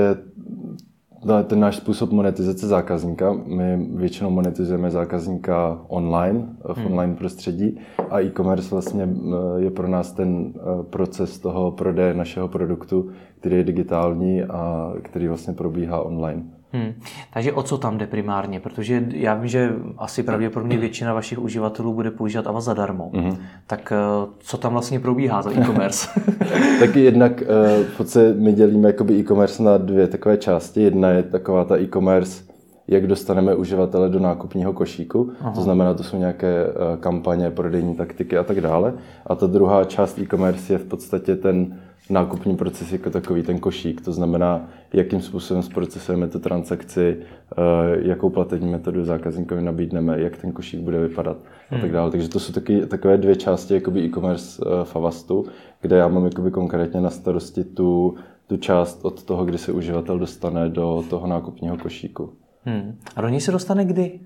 [1.47, 3.33] ten náš způsob monetizace zákazníka.
[3.45, 6.85] My většinou monetizujeme zákazníka online, v hmm.
[6.85, 9.09] online prostředí a e-commerce vlastně
[9.57, 13.09] je pro nás ten eh, proces toho prodeje našeho produktu,
[13.39, 16.43] který je digitální a který vlastně probíhá online.
[16.73, 16.93] Hmm.
[17.33, 18.59] Takže o co tam jde primárně?
[18.59, 23.11] Protože já vím, že asi pravděpodobně většina vašich uživatelů bude používat Ava zadarmo.
[23.13, 23.37] Hmm.
[23.67, 26.07] Tak eh, co tam vlastně probíhá za e-commerce?
[26.79, 30.81] Taky jednak eh, v podstatě my dělíme e-commerce na dvě takové části.
[30.81, 32.43] Jedna je taková ta e-commerce,
[32.87, 35.31] jak dostaneme uživatele do nákupního košíku.
[35.41, 35.51] Aha.
[35.51, 38.93] To znamená, to jsou nějaké eh, kampaně, prodejní taktiky a tak dále.
[39.25, 44.01] A ta druhá část e-commerce je v podstatě ten nákupní proces jako takový, ten košík.
[44.01, 47.61] To znamená, jakým způsobem zprocesujeme tu transakci, eh,
[48.07, 51.37] jakou platební metodu zákazníkovi nabídneme, jak ten košík bude vypadat
[51.69, 51.79] hmm.
[51.79, 52.11] a tak dále.
[52.11, 55.45] Takže to jsou taky, takové dvě části jakoby e-commerce eh, Favastu,
[55.81, 58.15] kde já mám jakoby konkrétně na starosti tu,
[58.47, 62.33] tu část od toho, kdy se uživatel dostane do toho nákupního košíku.
[62.63, 62.97] Hmm.
[63.15, 64.19] A do něj se dostane kdy?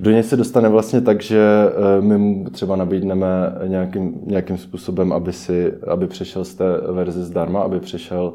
[0.00, 3.26] Do něj se dostane vlastně tak, že eh, my mu třeba nabídneme
[3.66, 8.32] nějakým, nějakým způsobem, aby, si, aby přešel z té verze zdarma, aby přešel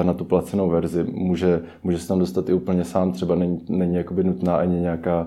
[0.00, 1.04] eh, na tu placenou verzi.
[1.12, 5.26] Může, může se tam dostat i úplně sám, třeba není, není jakoby nutná ani nějaká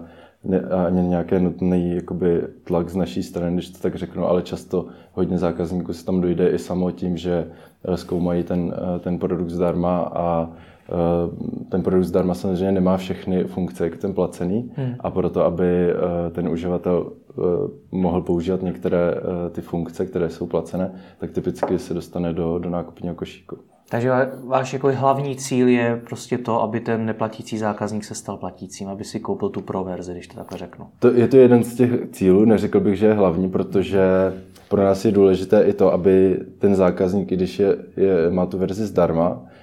[0.88, 5.38] ani nějaké nutný jakoby, tlak z naší strany, když to tak řeknu, ale často hodně
[5.38, 7.48] zákazníků se tam dojde i samo tím, že
[7.86, 10.50] eh, zkoumají ten, ten produkt zdarma a
[11.70, 14.96] ten produkt zdarma samozřejmě nemá všechny funkce, jak ten placený hmm.
[15.00, 17.42] a proto, aby eh, ten uživatel eh,
[17.92, 19.16] mohl používat některé
[19.52, 23.58] ty funkce, které jsou placené, tak typicky se dostane do, do nákupního košíku.
[23.90, 24.12] Takže
[24.46, 29.04] váš jako hlavní cíl je prostě to, aby ten neplatící zákazník se stal platícím, aby
[29.04, 30.88] si koupil tu pro verzi, když to takhle řeknu.
[31.00, 34.02] To, je to jeden z těch cílů, neřekl bych, že je hlavní, protože
[34.70, 38.86] pro nás je důležité i to, aby ten zákazník, když je, je, má tu verzi
[38.86, 39.57] zdarma, Eh,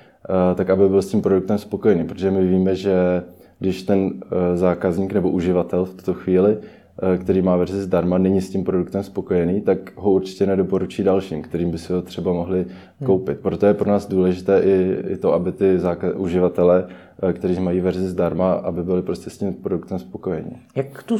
[0.55, 3.23] tak aby byl s tím produktem spokojený, protože my víme, že
[3.59, 8.41] když ten eh, zákazník nebo uživatel v tuto chvíli, eh, který má verzi zdarma, není
[8.41, 12.59] s tím produktem spokojený, tak ho určitě nedoporučí dalším, kterým by si ho třeba mohli
[12.59, 13.07] hmm.
[13.07, 13.41] koupit.
[13.41, 16.87] Proto je pro nás důležité i, i to, aby ty zákaz, uživatelé,
[17.33, 20.57] kteří mají verzi zdarma, aby byli prostě s tím produktem spokojení.
[20.75, 21.19] Jak tu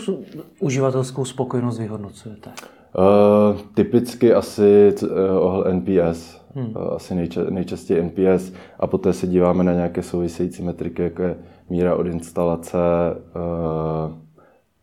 [0.61, 2.51] uživatelskou spokojenost vyhodnocujete?
[2.99, 6.73] Uh, typicky asi uh, NPS, hmm.
[6.77, 11.37] uh, asi nejča- nejčastěji NPS a poté se díváme na nějaké související metriky, jako je
[11.71, 14.13] míra od instalace, uh,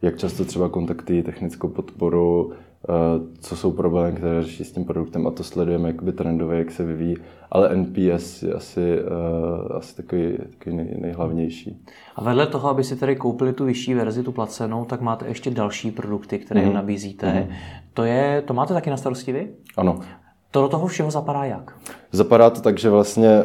[0.02, 2.54] jak často třeba kontaktují technickou podporu,
[2.90, 6.72] Eh, co jsou problémy, které řeší s tím produktem a to sledujeme jakoby trendově, jak
[6.72, 7.18] se vyvíjí,
[7.52, 9.00] ale NPS je asi,
[9.78, 11.86] asi takový, takový nej, nejhlavnější.
[12.16, 15.52] A vedle toho, aby si tady koupili tu vyšší verzi, tu placenou, tak máte ještě
[15.52, 16.74] další produkty, které mm-hmm.
[16.74, 17.28] nabízíte.
[17.28, 17.56] Mm-hmm.
[17.94, 19.48] To, je, to máte taky na starosti vy?
[19.78, 20.00] Ano.
[20.52, 21.76] To do toho všeho zapadá jak?
[22.12, 23.44] Zapadá to tak, že vlastně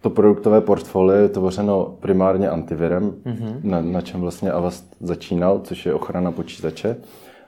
[0.00, 3.58] to produktové portfolio je tvořeno primárně antivirem, mm-hmm.
[3.62, 6.96] na, na čem vlastně Avast začínal, což je ochrana počítače.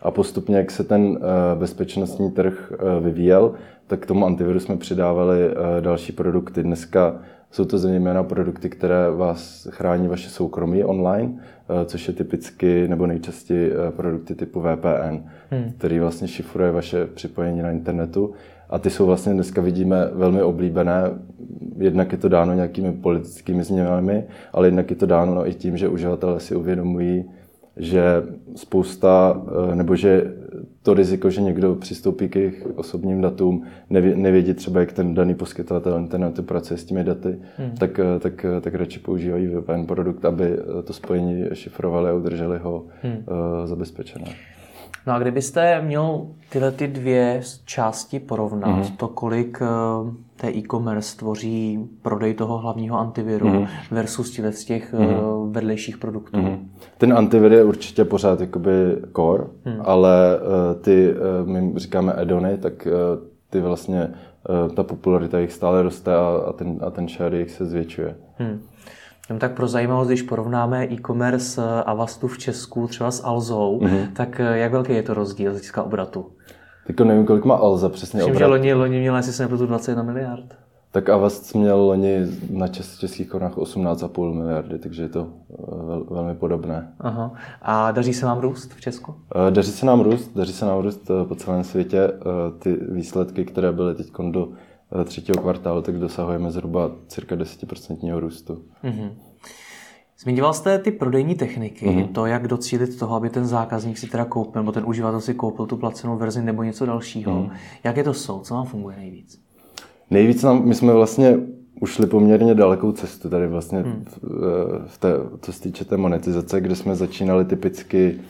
[0.03, 3.55] A postupně, jak se ten eh, bezpečnostní trh eh, vyvíjel,
[3.87, 6.63] tak k tomu antiviru jsme přidávali eh, další produkty.
[6.63, 7.19] Dneska
[7.51, 11.33] jsou to zejména produkty, které vás chrání vaše soukromí online,
[11.85, 15.17] což je typicky nebo nejčastěji produkty typu VPN,
[15.51, 15.73] hmm.
[15.79, 18.35] který vlastně šifruje vaše připojení na internetu.
[18.71, 21.03] A ty jsou vlastně dneska vidíme velmi oblíbené.
[21.79, 25.77] Jednak je to dáno nějakými politickými změnami, ale jednak je to dáno no, i tím,
[25.77, 27.25] že uživatelé si uvědomují,
[27.79, 28.23] že
[28.57, 29.43] spousta,
[29.73, 30.35] eh, nebo že
[30.83, 35.99] to riziko, že někdo přistoupí k jejich osobním datům, nevědí třeba, jak ten daný poskytovatel
[35.99, 37.71] internetu pracuje s těmi daty, hmm.
[37.79, 42.59] tak, eh, tak, eh, tak radši používají VPN produkt, aby to spojení šifrovali a udrželi
[42.59, 43.25] ho hmm.
[43.65, 44.58] zabezpečené.
[45.09, 48.97] No a kdybyste měl tyhle ty dvě části porovnat, mm-hmm.
[48.97, 49.67] to kolik eh,
[50.37, 53.69] té e-commerce tvoří prodej toho hlavního antiviru mm-hmm.
[53.91, 55.51] versus z těch mm-hmm.
[55.51, 56.39] vedlejších produktů?
[56.39, 56.59] Mm-hmm.
[56.99, 59.81] Ten antivir je určitě pořád jakoby core, mm.
[59.85, 61.15] ale uh, ty,
[61.45, 62.89] my říkáme addony, tak
[63.51, 64.15] ty vlastně,
[64.75, 68.17] ta popularita jich stále roste a, a, ten, a ten share jich se zvětšuje.
[68.39, 68.61] Mm.
[69.29, 74.13] Jenom tak pro zajímavost, když porovnáme e-commerce eh, Avastu v Česku třeba s Alzou, mm-hmm.
[74.13, 76.27] tak eh, jak velký je to rozdíl z hlediska obratu?
[76.87, 78.47] Teď nevím, kolik má Alza přesně Myslím, obrat.
[78.47, 80.45] že loni, loni měla, jestli se nepletu, 21 miliard.
[80.93, 86.05] Tak Avast měl loni na čes, českých korunách 18,5 miliardy, takže je to eh, vel,
[86.11, 86.93] velmi podobné.
[87.01, 87.33] Aha.
[87.63, 89.15] A daří se vám růst v Česku?
[89.51, 92.11] Daří se nám růst, daří se nám růst po celém světě.
[92.59, 94.49] Ty výsledky, které byly teď do
[95.05, 98.63] třetího kvartálu, tak dosahujeme zhruba cirka 10% růstu.
[98.85, 99.11] Mm-hmm.
[100.19, 102.13] Zmiňoval jste ty prodejní techniky, mm-hmm.
[102.13, 105.67] to, jak docílit toho, aby ten zákazník si teda koupil, nebo ten uživatel si koupil
[105.67, 107.33] tu placenou verzi nebo něco dalšího.
[107.33, 107.51] Mm-hmm.
[107.85, 108.41] Jaké to jsou?
[108.41, 109.41] Co vám funguje nejvíc?
[110.11, 111.39] Nejvíc nám, my jsme vlastně
[111.81, 114.05] ušli poměrně dalekou cestu tady vlastně hmm.
[114.05, 114.19] v,
[114.87, 115.09] v té,
[115.41, 118.21] co se týče té monetizace, kde jsme začínali typicky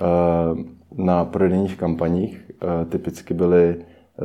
[0.00, 0.58] uh,
[1.04, 2.50] na prodejních kampaních.
[2.62, 3.76] Uh, typicky byly,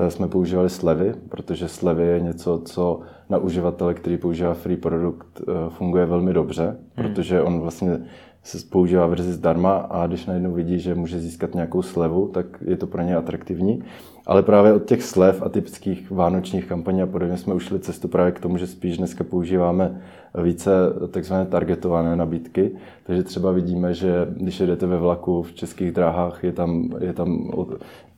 [0.09, 3.00] jsme používali slevy, protože slevy je něco, co
[3.30, 7.07] na uživatele, který používá free produkt, funguje velmi dobře, hmm.
[7.07, 8.00] protože on vlastně
[8.44, 12.77] se používá verzi zdarma a když najednou vidí, že může získat nějakou slevu, tak je
[12.77, 13.83] to pro ně atraktivní.
[14.27, 18.31] Ale právě od těch slev a typických vánočních kampaní a podobně jsme ušli cestu právě
[18.31, 20.01] k tomu, že spíš dneska používáme
[20.44, 20.71] více
[21.12, 22.71] takzvané targetované nabídky.
[23.03, 27.51] Takže třeba vidíme, že když jedete ve vlaku v českých dráhách, je tam, je tam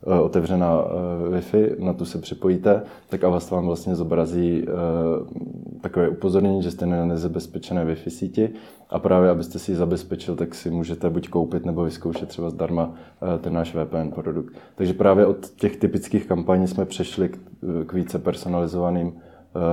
[0.06, 4.72] otevřená eh, Wi-Fi, na tu se připojíte, tak Avast vám vlastně zobrazí eh,
[5.80, 8.50] takové upozornění, že jste na nezabezpečené Wi-Fi síti
[8.90, 12.94] a právě abyste si ji zabezpečil, tak si můžete buď koupit nebo vyzkoušet třeba zdarma
[13.34, 14.54] eh, ten náš VPN produkt.
[14.74, 17.30] Takže právě od těch typických kampaní jsme přešli
[17.86, 19.27] k, více personalizovaným eh,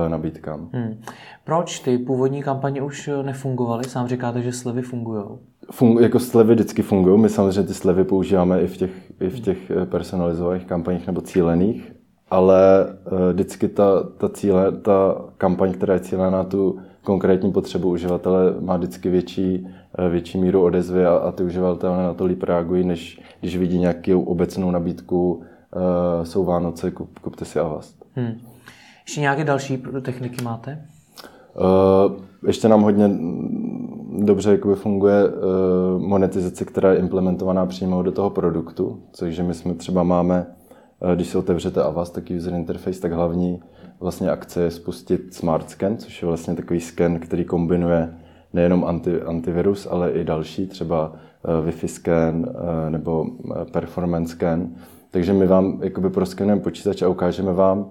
[0.08, 0.68] nabídkám.
[0.72, 1.00] Hmm.
[1.44, 3.84] Proč ty původní kampaně už nefungovaly?
[3.84, 5.24] Sám říkáte, že slevy fungují.
[5.70, 7.20] Fung, jako slevy vždycky fungují.
[7.20, 11.20] My samozřejmě ty slevy používáme i v těch, i v těch eh, personalizovaných kampaních nebo
[11.20, 11.92] cílených,
[12.30, 12.86] ale
[13.32, 18.76] vždycky ta, ta, cíle, ta kampaň, která je cílená na tu konkrétní potřebu uživatele má
[18.76, 19.68] vždycky větší,
[19.98, 23.78] eh, větší míru odezvy a, a ty uživatelé na to líp reagují, než když vidí
[23.78, 25.42] nějakou obecnou nabídku,
[26.22, 28.06] jsou Vánoce, kup, kupte si Avast.
[28.14, 28.40] Hmm.
[29.06, 30.86] Ještě nějaké další techniky máte?
[31.54, 32.12] Uh,
[32.46, 33.10] ještě nám hodně
[34.24, 35.32] dobře jakoby funguje uh,
[36.02, 40.46] monetizace, která je implementovaná přímo do toho produktu, takže my jsme třeba máme,
[41.00, 43.62] uh, když si otevřete Avast, tak user interface, tak hlavní
[44.00, 48.14] vlastně akce je spustit Smart Scan, což je vlastně takový scan, který kombinuje
[48.52, 53.26] nejenom anti, antivirus, ale i další, třeba uh, Wi-Fi scan uh, nebo
[53.72, 54.68] performance scan.
[55.10, 57.90] Takže my vám jakoby proskenujeme počítač a ukážeme vám,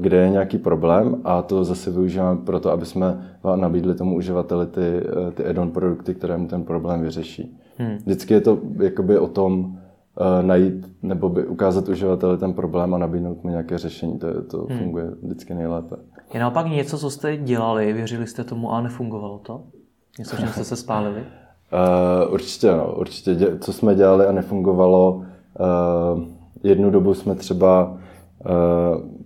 [0.00, 4.66] kde je nějaký problém a to zase využíváme pro to, aby jsme nabídli tomu uživateli
[4.66, 5.02] ty,
[5.34, 7.58] ty add-on produkty, které mu ten problém vyřeší.
[7.78, 7.96] Hmm.
[7.96, 12.98] Vždycky je to jakoby o tom, uh, najít nebo by ukázat uživateli ten problém a
[12.98, 14.18] nabídnout mu nějaké řešení.
[14.18, 14.78] To, to hmm.
[14.78, 15.96] funguje vždycky nejlépe.
[16.34, 19.62] Je naopak něco, co jste dělali, věřili jste tomu a nefungovalo to?
[20.18, 21.20] Něco, čím jste se spálili?
[22.26, 22.94] uh, určitě, no.
[22.94, 23.34] Určitě.
[23.34, 26.24] Dě, co jsme dělali a nefungovalo, uh,
[26.62, 29.17] jednu dobu jsme třeba uh,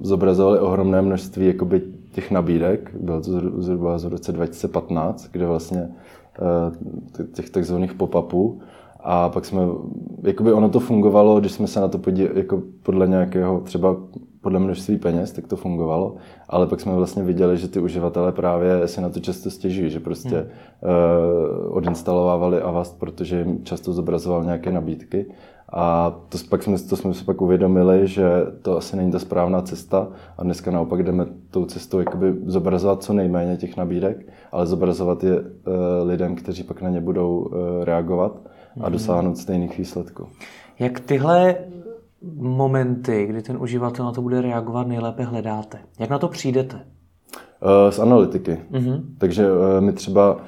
[0.00, 3.30] zobrazovali ohromné množství jakoby těch nabídek, bylo to
[3.62, 5.88] zhruba z roce 2015, kde vlastně
[7.34, 8.60] těch takzvaných pop-upů,
[9.00, 9.62] a pak jsme,
[10.22, 13.96] jakoby ono to fungovalo, když jsme se na to podívali, jako podle nějakého, třeba
[14.40, 16.14] podle množství peněz, tak to fungovalo,
[16.48, 20.00] ale pak jsme vlastně viděli, že ty uživatelé právě si na to často stěžují, že
[20.00, 20.46] prostě hmm.
[21.66, 25.26] uh, odinstalovávali Avast, protože jim často zobrazoval nějaké nabídky
[25.76, 28.24] a to, pak jsme, to jsme si pak uvědomili, že
[28.62, 33.12] to asi není ta správná cesta a dneska naopak jdeme tou cestou jakoby zobrazovat co
[33.12, 35.46] nejméně těch nabídek, ale zobrazovat je uh,
[36.04, 38.40] lidem, kteří pak na ně budou uh, reagovat
[38.80, 40.26] a dosáhnout stejných výsledků.
[40.78, 41.56] Jak tyhle
[42.36, 45.78] momenty, kdy ten uživatel na to bude reagovat, nejlépe hledáte?
[45.98, 46.80] Jak na to přijdete?
[47.64, 48.58] Eh, z analytiky.
[48.72, 49.02] Mm-hmm.
[49.18, 50.42] Takže eh, my třeba eh,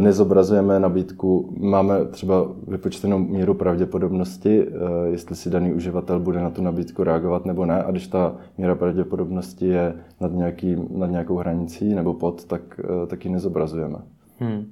[0.00, 4.66] nezobrazujeme nabídku, máme třeba vypočtenou míru pravděpodobnosti,
[5.10, 7.82] jestli si daný uživatel bude na tu nabídku reagovat nebo ne.
[7.82, 13.24] A když ta míra pravděpodobnosti je nad, nějaký, nad nějakou hranicí nebo pod, tak, tak
[13.24, 13.98] ji nezobrazujeme.
[14.38, 14.64] Hmm.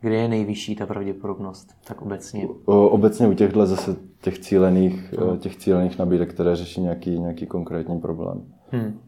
[0.00, 2.48] Kde je nejvyšší ta pravděpodobnost, tak obecně?
[2.64, 5.38] Obecně u těchto zase těch cílených, hmm.
[5.38, 8.42] těch cílených nabídek, které řeší nějaký, nějaký konkrétní problém.
[8.70, 9.00] Hmm.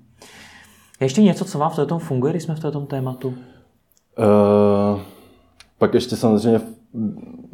[1.00, 3.28] Ještě něco, co vám v tom funguje, když jsme v tom tématu?
[3.28, 5.00] Uh,
[5.78, 6.60] pak ještě samozřejmě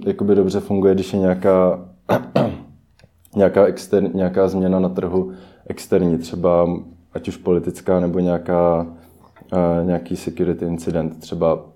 [0.07, 1.89] jakoby dobře funguje, když je nějaká,
[3.37, 5.33] nějaká, exter, nějaká změna na trhu
[5.67, 6.69] externí, třeba
[7.13, 8.87] ať už politická nebo nějaká,
[9.85, 11.73] nějaký security incident, třeba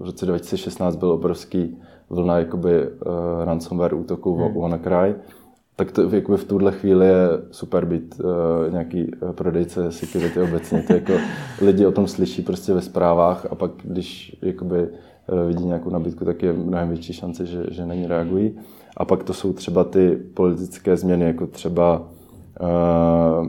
[0.00, 1.78] v roce 2016 byl obrovský
[2.10, 2.94] vlna jakoby, uh,
[3.44, 4.52] ransomware útoků hmm.
[4.52, 5.14] v WannaCry,
[5.80, 10.82] tak to jakoby v tuhle chvíli je super být uh, nějaký uh, prodejce security obecně.
[10.82, 11.12] To jako
[11.60, 16.24] lidi o tom slyší prostě ve zprávách a pak, když jakoby, uh, vidí nějakou nabídku,
[16.24, 18.58] tak je mnohem větší šance, že, že na ní reagují.
[18.96, 22.08] A pak to jsou třeba ty politické změny, jako třeba,
[22.60, 23.48] uh,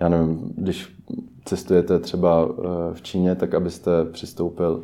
[0.00, 0.96] já nevím, když
[1.44, 2.48] cestujete třeba
[2.92, 4.82] v Číně, tak abyste přistoupil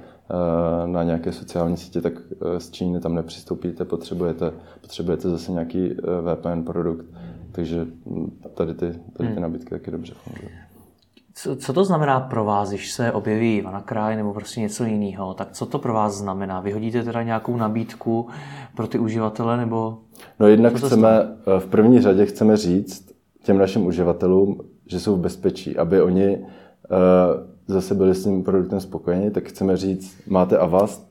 [0.86, 2.12] na nějaké sociální sítě, tak
[2.58, 7.06] z Číny tam nepřistoupíte, potřebujete, potřebujete zase nějaký VPN produkt.
[7.52, 7.86] Takže
[8.54, 9.42] tady ty, tady ty hmm.
[9.42, 10.50] nabídky taky dobře fungují.
[11.34, 15.34] Co, co to znamená pro vás, když se objeví kraj nebo prostě něco jiného?
[15.34, 16.60] Tak co to pro vás znamená?
[16.60, 18.28] Vyhodíte teda nějakou nabídku
[18.76, 19.98] pro ty uživatele nebo...
[20.40, 25.76] No jednak chceme, v první řadě chceme říct těm našim uživatelům, že jsou v bezpečí,
[25.76, 26.46] aby oni
[27.66, 31.10] zase byli s tím produktem spokojeni, tak chceme říct, máte Avast,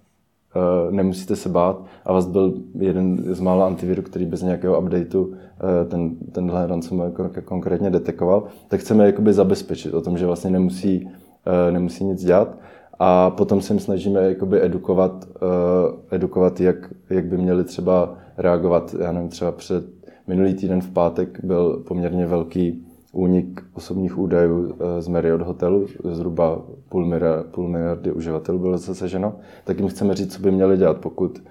[0.55, 1.85] uh, nemusíte se bát.
[2.05, 7.11] Avast byl jeden z mála antivirů, který bez nějakého updateu Eh, ten, tenhle ransomware
[7.45, 11.09] konkrétně detekoval, tak chceme jakoby zabezpečit o tom, že vlastně nemusí,
[11.45, 12.57] eh, nemusí nic dělat.
[12.99, 18.95] A potom se jim snažíme jakoby edukovat, eh, edukovat jak, jak by měli třeba reagovat.
[18.99, 19.85] Já nevím, třeba před
[20.27, 27.05] minulý týden v pátek byl poměrně velký únik osobních údajů z Marriott hotelu, zhruba půl,
[27.05, 31.43] miliardy, půl miliardy uživatelů bylo zasaženo, tak jim chceme říct, co by měli dělat, pokud,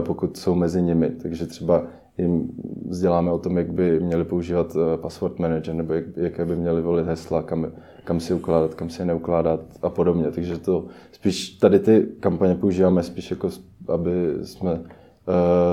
[0.00, 1.10] pokud jsou mezi nimi.
[1.10, 1.82] Takže třeba
[2.18, 2.48] jim
[2.88, 6.82] vzděláme o tom, jak by měli používat eh, password manager, nebo jak, jaké by měli
[6.82, 7.66] volit hesla, kam,
[8.04, 10.30] kam si ukládat, kam si neukládat a podobně.
[10.30, 13.50] Takže to spíš tady ty kampaně používáme spíš jako,
[13.88, 14.80] aby jsme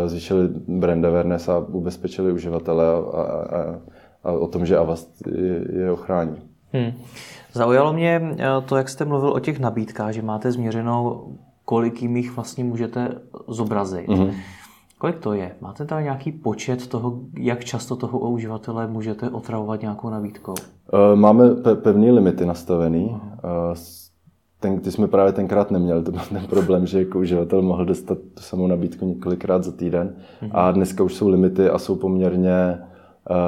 [0.05, 3.79] zvýšili brand awareness a ubezpečili uživatele a, a, a,
[4.25, 6.35] a o tom, že Avast je, je ochrání.
[6.73, 6.91] Hmm.
[7.53, 11.33] Zaujalo mě eh, to, jak jste mluvil o těch nabídkách, že máte změřenou,
[11.65, 13.09] kolik jich vlastně můžete
[13.47, 14.07] zobrazit.
[14.07, 14.33] Mm-hmm.
[14.97, 15.55] Kolik to je?
[15.61, 20.53] Máte tam nějaký počet toho, jak často toho uživatele můžete otravovat nějakou nabídkou?
[20.93, 23.17] Eh, máme pevné limity nastavený.
[23.37, 23.75] Eh,
[24.59, 28.17] ten, ty jsme právě tenkrát neměli, to byl ten problém, že jako uživatel mohl dostat
[28.17, 30.15] tu samou nabídku několikrát za týden.
[30.41, 30.51] Mhm.
[30.53, 32.79] A dneska už jsou limity a jsou poměrně,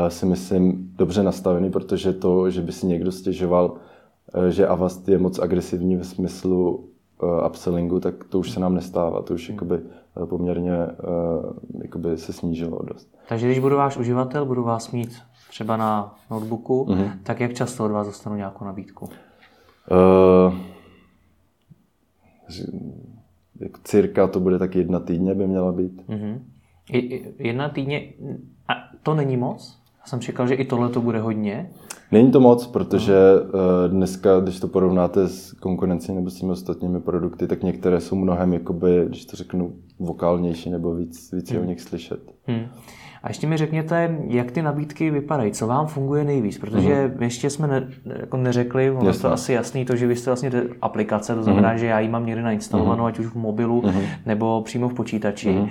[0.07, 5.17] si myslím, dobře nastavený, protože to, že by si někdo stěžoval, uh, že Avast je
[5.17, 6.89] moc agresivní ve smyslu
[7.21, 9.21] uh, upsellingu, tak to už se nám nestává.
[9.21, 9.79] To už jakoby
[10.23, 10.93] Eh, poměrně eh,
[11.83, 13.17] jakoby se snížilo dost.
[13.29, 15.09] Takže když budu váš uživatel, budu vás mít
[15.49, 17.11] třeba na notebooku, mm-hmm.
[17.23, 19.05] tak jak často od vás dostanu nějakou nabídku?
[19.91, 20.55] Uh,
[23.59, 26.01] jako cirka to bude tak jedna týdně by měla být.
[26.09, 26.39] Mm-hmm.
[27.39, 28.13] Jedna týdně,
[28.67, 29.77] a to není moc?
[29.99, 31.69] Já jsem čekal, že i tohle to bude hodně.
[32.11, 33.49] Není to moc, protože uh,
[33.87, 38.53] dneska, když to porovnáte s konkurencí nebo s těmi ostatními produkty, tak některé jsou mnohem,
[38.53, 41.61] jakoby, když to řeknu, vokálnější nebo víc, víc hmm.
[41.61, 42.19] o nich slyšet.
[42.47, 42.65] Hmm.
[43.23, 47.23] A ještě mi řekněte, jak ty nabídky vypadají, co vám funguje nejvíc, protože uh-huh.
[47.23, 47.87] ještě jsme ne,
[48.19, 49.21] jako neřekli, ono Jasně.
[49.21, 50.51] to asi jasný, to, že vy jste vlastně
[50.81, 51.77] aplikace, to znamená, uh-huh.
[51.77, 53.07] že já ji mám někde nainstalovanou, uh-huh.
[53.07, 54.03] ať už v mobilu uh-huh.
[54.25, 55.49] nebo přímo v počítači.
[55.49, 55.69] Uh-huh.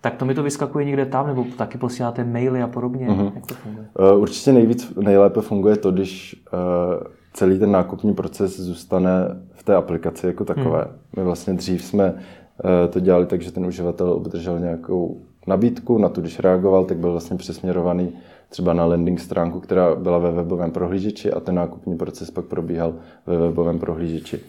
[0.00, 3.08] Tak to mi to vyskakuje někde tam, nebo taky posíláte maily a podobně?
[3.08, 3.32] Uh-huh.
[3.34, 3.86] Jak to funguje?
[4.12, 9.10] Uh, určitě nejvíc, nejlépe funguje to, když uh, celý ten nákupní proces zůstane
[9.52, 10.78] v té aplikaci jako takové.
[10.78, 10.98] Hmm.
[11.16, 12.20] My vlastně dřív jsme uh,
[12.90, 17.10] to dělali tak, že ten uživatel obdržel nějakou nabídku, na tu, když reagoval, tak byl
[17.10, 18.12] vlastně přesměrovaný
[18.48, 22.94] třeba na landing stránku, která byla ve webovém prohlížeči a ten nákupní proces pak probíhal
[23.26, 24.40] ve webovém prohlížeči.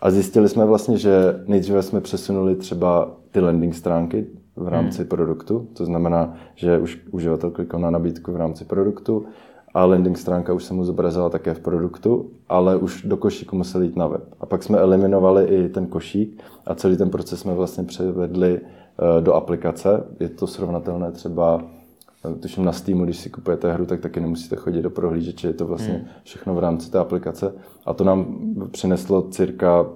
[0.00, 5.08] A zjistili jsme vlastně, že nejdříve jsme přesunuli třeba ty landing stránky v rámci hmm.
[5.08, 5.68] produktu.
[5.72, 9.26] To znamená, že už uživatel klikl na nabídku v rámci produktu
[9.74, 13.82] a landing stránka už se mu zobrazila také v produktu, ale už do košíku musel
[13.82, 14.34] jít na web.
[14.40, 19.20] A pak jsme eliminovali i ten košík a celý ten proces jsme vlastně převedli eh,
[19.20, 20.04] do aplikace.
[20.20, 21.62] Je to srovnatelné třeba
[22.40, 25.66] tuším na Steamu, když si kupujete hru, tak taky nemusíte chodit do prohlížeče, je to
[25.66, 26.06] vlastně hmm.
[26.22, 27.54] všechno v rámci té aplikace.
[27.86, 28.38] A to nám
[28.70, 29.86] přineslo cirka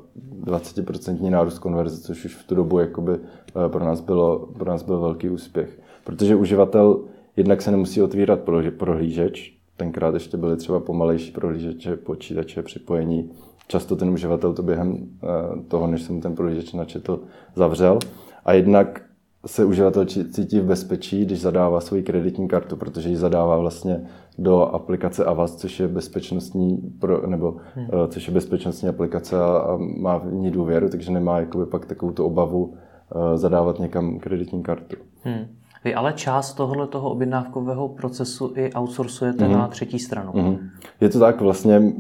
[0.45, 4.83] 20% nárůst konverze, což už v tu dobu jakoby eh, pro nás, bylo, pro nás
[4.83, 5.81] byl velký úspěch.
[6.05, 7.01] Protože uživatel
[7.37, 8.41] jednak se nemusí otvírat
[8.77, 13.31] prohlížeč, tenkrát ještě byly třeba pomalejší prohlížeče, počítače, připojení.
[13.69, 15.27] Často ten uživatel to během eh,
[15.69, 17.21] toho, než jsem ten prohlížeč načetl,
[17.55, 17.99] zavřel.
[18.45, 19.06] A jednak
[19.47, 24.01] se uživatel cítí v bezpečí, když zadává svoji kreditní kartu, protože ji zadává vlastně
[24.39, 27.87] do aplikace Avast, což je bezpečnostní, pro, nebo hmm.
[27.93, 31.87] uh, což je bezpečnostní aplikace a, a má v ní důvěru, takže nemá jakoby pak
[31.87, 32.77] takovou tu obavu uh,
[33.35, 34.97] zadávat někam kreditní kartu.
[35.23, 35.47] Hmm.
[35.85, 39.55] Vy ale část tohoto toho objednávkového procesu i outsourcujete hmm.
[39.55, 40.33] na třetí stranu.
[40.35, 40.59] Hmm.
[41.01, 41.93] Je to tak vlastně,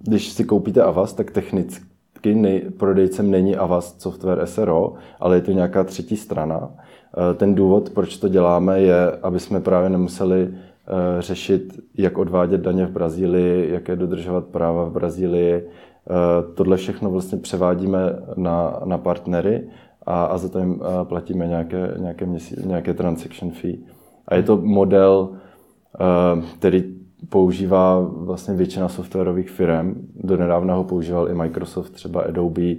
[0.00, 5.52] když si koupíte Avast, tak technicky nej, prodejcem není Avast Software SRO, ale je to
[5.52, 6.70] nějaká třetí strana.
[6.70, 10.48] Eh, ten důvod, proč to děláme, je, aby jsme právě nemuseli
[10.90, 15.54] Eh, řešit, jak odvádět daně v Brazílii, jaké dodržovat práva v Brazílii.
[15.54, 15.64] Eh,
[16.54, 17.98] tohle všechno vlastně převádíme
[18.36, 19.68] na, na partnery
[20.06, 23.78] a, a za to jim platíme nějaké, nějaké, měsíc, nějaké transaction fee.
[24.28, 25.28] A je to model,
[26.58, 26.97] který
[27.28, 29.94] používá vlastně většina softwarových firm.
[30.14, 32.74] Do nedávna ho používal i Microsoft, třeba Adobe,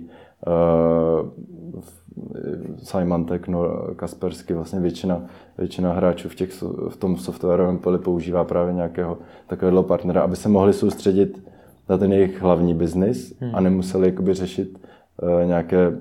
[2.83, 5.21] Symantec, no, Kaspersky, vlastně většina,
[5.57, 9.17] většina hráčů v, těch, v tom softwarovém poli používá právě nějakého
[9.47, 11.43] takového partnera, aby se mohli soustředit
[11.89, 13.55] na ten jejich hlavní biznis hmm.
[13.55, 14.79] a nemuseli jakoby řešit
[15.21, 15.91] uh, nějaké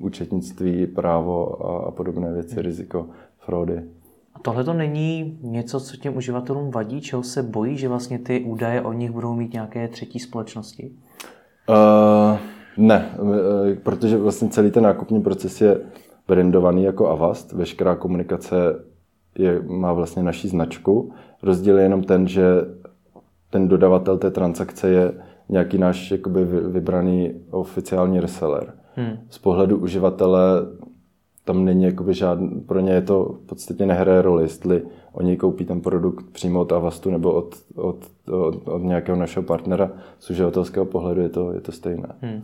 [0.00, 2.64] účetnictví, právo a, a podobné věci, hmm.
[2.64, 3.06] riziko,
[3.38, 3.82] fraudy.
[4.38, 8.40] A tohle to není něco, co těm uživatelům vadí, čeho se bojí, že vlastně ty
[8.40, 10.90] údaje o nich budou mít nějaké třetí společnosti?
[11.68, 12.38] Uh,
[12.76, 13.10] ne,
[13.72, 15.80] eh, protože vlastně celý ten nákupní proces je
[16.28, 17.52] brandovaný jako Avast.
[17.52, 18.56] Veškerá komunikace
[19.38, 21.12] je, má vlastně naší značku.
[21.42, 22.44] Rozdíl je jenom ten, že
[23.50, 25.12] ten dodavatel té transakce je
[25.48, 28.72] nějaký náš jakoby vybraný oficiální reseller.
[28.94, 29.18] Hmm.
[29.30, 30.40] Z pohledu uživatele
[31.48, 35.64] tam není jakoby žádný, pro ně je to v podstatě nehraje roli, jestli oni koupí
[35.64, 37.96] ten produkt přímo od Avastu nebo od, od,
[38.30, 39.90] od, od nějakého našeho partnera.
[40.18, 42.08] Z uživatelského pohledu je to, je to stejné.
[42.20, 42.42] Hmm.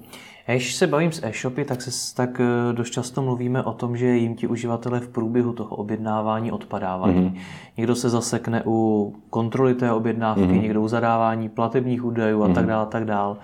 [0.49, 3.97] A když se bavím s e-shopy, tak, se, tak eh, dost často mluvíme o tom,
[3.97, 7.15] že jim ti uživatelé v průběhu toho objednávání odpadávají.
[7.15, 7.39] Mm-hmm.
[7.77, 10.63] Někdo se zasekne u kontroly té objednávky, mm-hmm.
[10.63, 12.55] někdo u zadávání platebních údajů a mm-hmm.
[12.55, 13.37] tak dále, tak dále.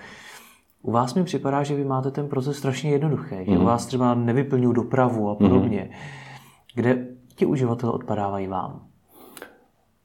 [0.82, 3.44] U vás mi připadá, že vy máte ten proces strašně jednoduchý, mm-hmm.
[3.44, 3.64] že u mhm.
[3.64, 5.90] vás třeba nevyplňují dopravu a podobně.
[5.90, 6.74] Mm-hmm.
[6.74, 7.06] Kde
[7.36, 8.90] ti uživatelé odpadávají vám?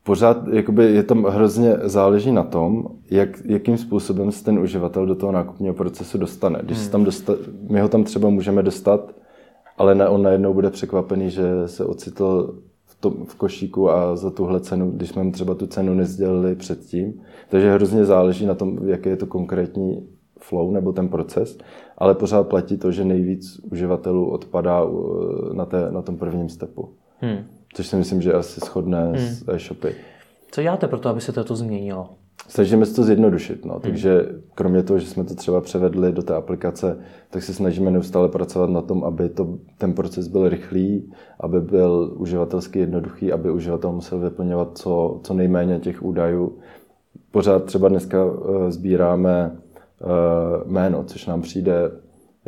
[0.06, 5.16] pořád jakoby je tam hrozně záleží na tom, jak, jakým způsobem se ten uživatel do
[5.16, 6.60] toho nákupního procesu dostane.
[6.64, 6.90] Když hmm.
[6.90, 7.34] tam dosta,
[7.70, 9.12] my ho tam třeba můžeme dostat,
[9.78, 14.32] ale ne, on najednou bude překvapený, že se ocitl v, tom, v košíku a za
[14.32, 17.14] tuhle cenu, když jsme mu třeba tu cenu nezdělili předtím.
[17.50, 20.08] Takže hrozně záleží na tom, jaký je to konkrétní
[20.48, 21.58] flow nebo ten proces,
[21.98, 24.82] ale pořád platí to, že nejvíc uživatelů odpadá
[25.54, 26.90] na, té, na tom prvním stepu.
[27.20, 27.38] Hmm.
[27.74, 29.18] Což si myslím, že je asi shodné hmm.
[29.18, 29.96] s e-shopy.
[30.52, 32.10] Co děláte pro to, aby se to změnilo?
[32.48, 33.66] Snažíme se to zjednodušit.
[33.66, 33.74] No.
[33.74, 33.82] Hmm.
[33.82, 34.26] Takže
[34.56, 36.98] kromě toho, že jsme to třeba převedli do té aplikace,
[37.30, 42.14] tak se snažíme neustále pracovat na tom, aby to, ten proces byl rychlý, aby byl
[42.18, 46.58] uživatelsky jednoduchý, aby uživatel musel vyplňovat co, co nejméně těch údajů.
[47.32, 49.65] Pořád třeba dneska uh, sbíráme uh,
[50.66, 51.92] jméno, což nám přijde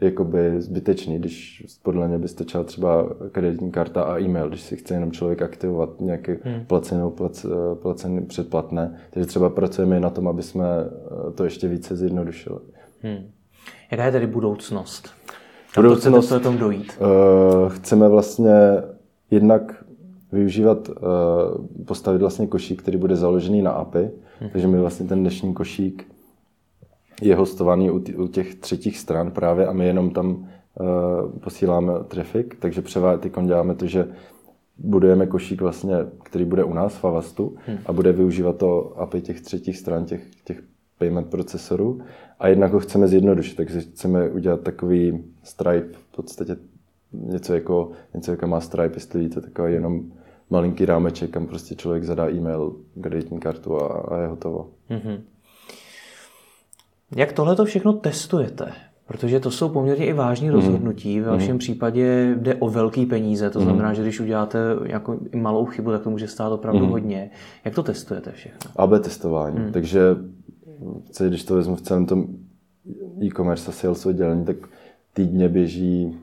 [0.02, 4.94] jakoby zbytečný, když podle mě by stačila třeba kreditní karta a e-mail, když si chce
[4.94, 6.66] jenom člověk aktivovat nějaké hmm.
[6.66, 7.46] placenou, plac,
[7.82, 9.00] placený předplatné.
[9.10, 12.60] Takže třeba pracujeme na tom, aby jsme eh, to ještě více zjednodušili.
[13.02, 13.32] Hmm.
[13.92, 15.10] Jaká je tedy budoucnost?
[15.74, 17.00] Kam budoucnost, to tom dojít?
[17.00, 18.54] Uh, chceme vlastně
[19.32, 19.84] jednak
[20.32, 20.96] využívat, uh,
[21.86, 24.50] postavit vlastně košík, který bude založený na API, hmm.
[24.52, 26.16] takže my vlastně ten dnešní košík
[27.21, 32.82] je hostovaný u těch třetích stran právě a my jenom tam uh, posíláme traffic, takže
[32.82, 34.08] převá, děláme to, že
[34.77, 37.77] budujeme košík vlastně, který bude u nás v Avastu hmm.
[37.86, 40.62] a bude využívat to API těch třetích stran, těch, těch
[40.99, 42.01] payment procesorů
[42.39, 46.58] a jednak ho chceme zjednodušit, takže chceme udělat takový Stripe, v podstatě
[47.13, 50.01] něco jako, něco jako má Stripe, jestli víte, takový jenom
[50.49, 54.69] malinký rámeček, kam prostě člověk zadá e-mail, kreditní kartu a, a je hotovo.
[54.89, 55.19] Mm-hmm.
[57.15, 58.72] Jak tohle to všechno testujete?
[59.08, 60.56] Protože to jsou poměrně i vážní mhm.
[60.56, 61.20] rozhodnutí.
[61.20, 61.58] Ve vašem mm.
[61.58, 63.67] případě jde o velký peníze, to mhm.
[63.67, 66.91] znamená, že když uděláte jako malou chybu, tak to může stát opravdu mm.
[66.91, 67.30] hodně.
[67.65, 68.72] Jak to testujete všechno?
[68.76, 69.60] AB testování.
[69.60, 69.72] Mm.
[69.72, 70.02] Takže
[71.28, 72.28] když to vezmu v celém tom
[73.24, 74.58] e-commerce a sales oddělení, tak
[75.13, 76.17] týdně běží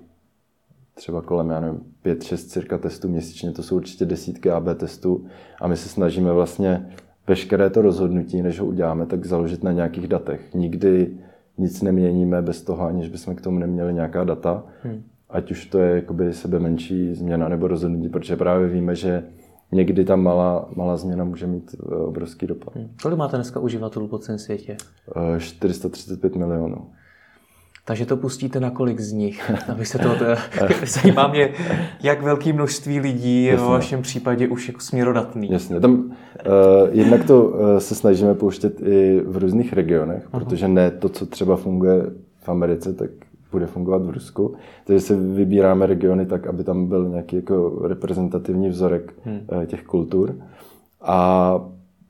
[0.95, 5.27] třeba kolem, já nevím, 5-6 cirka testů měsíčně, to jsou určitě desítky AB testů
[5.61, 6.91] a my se snažíme vlastně
[7.27, 10.55] veškeré to rozhodnutí, než ho uděláme, tak založit na nějakých datech.
[10.55, 11.11] Nikdy
[11.59, 14.63] nic neměníme bez toho, aniž bychom k tomu neměli nějaká data.
[14.83, 15.03] Hmm.
[15.31, 19.25] Ať už to je jakoby sebe menší změna nebo rozhodnutí, protože právě víme, že
[19.73, 22.75] někdy ta malá, malá změna může mít eh, obrovský dopad.
[22.77, 22.89] Hmm.
[23.03, 24.77] Kolik máte dneska uživatelů po celém světě?
[25.39, 26.91] 435 eh, milionů.
[27.87, 29.51] Takže to pustíte na kolik z nich?
[29.69, 30.09] Aby se to,
[30.87, 31.53] zajímá mě,
[32.03, 33.67] jak velké množství lidí je Jasně.
[33.67, 35.51] v vašem případě už jako směrodatný.
[35.51, 36.11] Jasně, tam uh,
[36.91, 40.45] jednak to uh, se snažíme pouštět i v různých regionech, Aha.
[40.45, 42.03] protože ne to, co třeba funguje
[42.39, 43.11] v Americe, tak
[43.53, 44.55] bude fungovat v Rusku.
[44.85, 49.41] Takže se vybíráme regiony tak, aby tam byl nějaký jako reprezentativní vzorek hmm.
[49.53, 50.35] uh, těch kultur.
[51.03, 51.61] A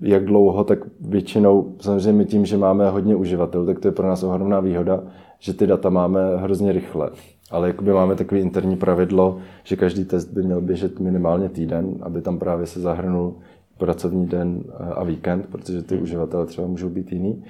[0.00, 4.22] jak dlouho, tak většinou, samozřejmě tím, že máme hodně uživatelů, tak to je pro nás
[4.22, 5.02] ohromná výhoda,
[5.44, 7.11] že ty data máme hrozně rychle.
[7.50, 12.22] Ale jakoby máme takové interní pravidlo, že každý test by měl běžet minimálně týden, aby
[12.22, 13.35] tam právě se zahrnul
[13.78, 17.44] pracovní den a víkend, protože ty uživatelé třeba můžou být jiný.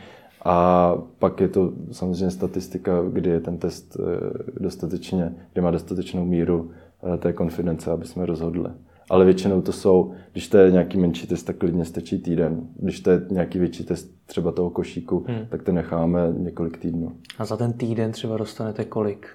[0.45, 6.25] A pak je to samozřejmě statistika, kdy je ten test eh, dostatečně, kdy má dostatečnou
[6.25, 6.71] míru
[7.15, 8.71] eh, té konfidence, aby jsme rozhodli.
[9.11, 12.69] Ale většinou to jsou, když to je nějaký menší test, tak klidně stačí týden.
[12.77, 15.47] Když to je nějaký větší test třeba toho košíku, hmm.
[15.49, 17.13] tak to necháme několik týdnů.
[17.39, 19.27] A za ten týden třeba dostanete kolik?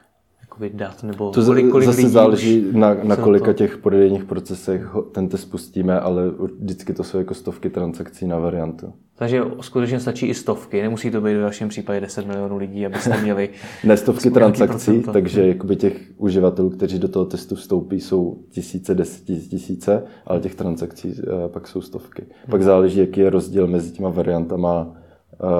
[0.50, 1.04] jakoby dat?
[1.04, 3.54] Nebo to kolik, kolik zase lidí záleží na, na kolika to...
[3.54, 6.24] těch prodejních procesech ten test spustíme, ale
[6.60, 8.94] vždycky to jsou jako stovky transakcí na variantu.
[9.20, 13.22] Takže skutečně stačí i stovky, nemusí to být v vašem případě 10 milionů lidí, abyste
[13.22, 13.50] měli...
[13.84, 15.12] ne stovky transakcí, procento.
[15.14, 21.08] takže jakoby těch uživatelů, kteří do toho testu vstoupí, jsou tisíce, desetitisíce, ale těch transakcí
[21.08, 22.26] uh, pak jsou stovky.
[22.50, 24.96] Pak záleží, jaký je rozdíl mezi těma variantama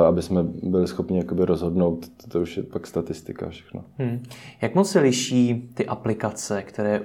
[0.08, 3.84] aby jsme byli schopni jakoby rozhodnout, to už je pak statistika všechno.
[3.98, 4.24] Hmm.
[4.62, 7.02] Jak moc se liší ty aplikace, které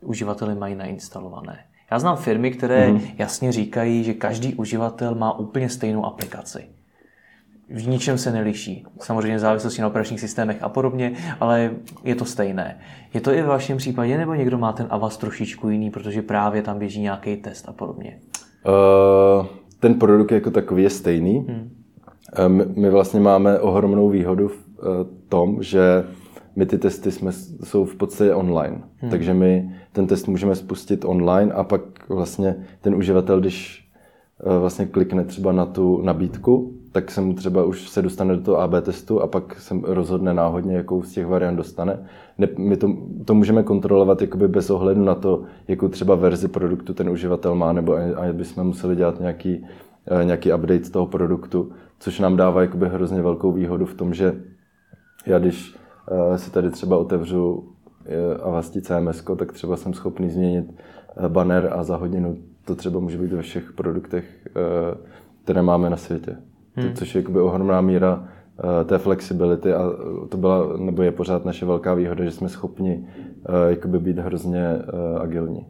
[0.00, 1.58] uživateli mají nainstalované?
[1.90, 3.00] Já znám firmy, které hmm.
[3.18, 6.64] jasně říkají, že každý uživatel má úplně stejnou aplikaci.
[7.68, 8.86] V ničem se neliší.
[9.00, 11.70] Samozřejmě v závislosti na operačních systémech a podobně, ale
[12.04, 12.78] je to stejné.
[13.14, 16.62] Je to i v vašem případě, nebo někdo má ten avaz trošičku jiný, protože právě
[16.62, 18.18] tam běží nějaký test a podobně?
[19.40, 19.46] Uh,
[19.80, 21.46] ten produkt jako takový je stejný.
[21.48, 21.70] Hmm
[22.74, 24.84] my vlastně máme ohromnou výhodu v eh,
[25.28, 26.04] tom, že
[26.56, 27.32] my ty testy jsme,
[27.64, 28.80] jsou v podstatě online.
[28.96, 29.10] Hmm.
[29.10, 33.88] Takže my ten test můžeme spustit online a pak vlastně ten uživatel, když
[34.40, 38.42] eh, vlastně klikne třeba na tu nabídku, tak se mu třeba už se dostane do
[38.42, 41.98] toho AB testu a pak se rozhodne náhodně, jakou z těch variant dostane.
[42.38, 46.94] Ne, my to, to můžeme kontrolovat jakoby bez ohledu na to, jakou třeba verzi produktu
[46.94, 47.96] ten uživatel má, nebo
[48.30, 49.66] aby jsme museli dělat nějaký,
[50.20, 54.40] eh, nějaký update toho produktu což nám dává jakoby hrozně velkou výhodu v tom, že
[55.26, 55.76] já když
[56.36, 57.66] si tady třeba otevřu uh,
[58.42, 60.72] Avasti CMS, tak třeba jsem schopný změnit
[61.20, 64.48] uh, banner a za hodinu to třeba může být ve všech produktech,
[65.44, 66.36] které máme na světě.
[66.74, 66.94] Hmm.
[66.94, 68.28] Což je jakoby ohromná míra
[68.84, 69.90] té flexibility a
[70.28, 73.08] to byla, nebo je pořád naše velká výhoda, že jsme schopni
[73.68, 74.78] jakoby být hrozně
[75.20, 75.66] agilní.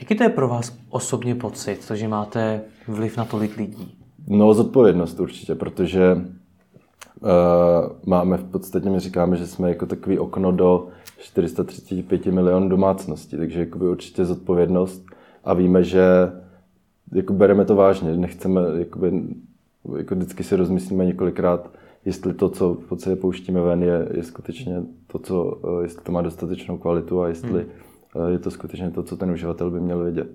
[0.00, 3.98] Jaký to je pro vás osobně pocit, to, že máte vliv na tolik lidí?
[4.28, 6.16] No, zodpovědnost určitě, protože
[8.06, 13.60] máme v podstatě, my říkáme, že jsme jako takový okno do 435 milionů domácností, takže
[13.60, 15.06] jakoby určitě zodpovědnost
[15.44, 16.02] a víme, že
[17.12, 19.22] jako bereme to vážně, nechceme, jakoby,
[19.96, 21.70] jako vždycky si rozmyslíme několikrát,
[22.04, 26.12] jestli to, co v podstatě pouštíme ven, je, je skutečně to, co, eh, jestli to
[26.12, 27.66] má dostatečnou kvalitu a jestli
[28.14, 28.32] hmm.
[28.32, 30.28] je to skutečně to, co ten uživatel by měl vědět.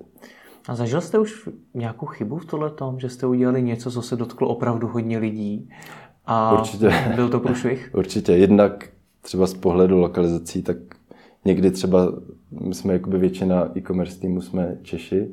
[0.68, 4.16] A zažil jste už nějakou chybu v tohle tom, že jste udělali něco, co se
[4.16, 5.70] dotklo opravdu hodně lidí?
[6.26, 6.94] A Určitě.
[7.16, 7.90] byl to průšvih?
[7.96, 8.32] Určitě.
[8.32, 8.90] Jednak
[9.22, 10.78] třeba z pohledu lokalizací, tak
[11.46, 12.14] někdy třeba
[12.62, 15.28] my jsme jakoby většina e-commerce týmu jsme Češi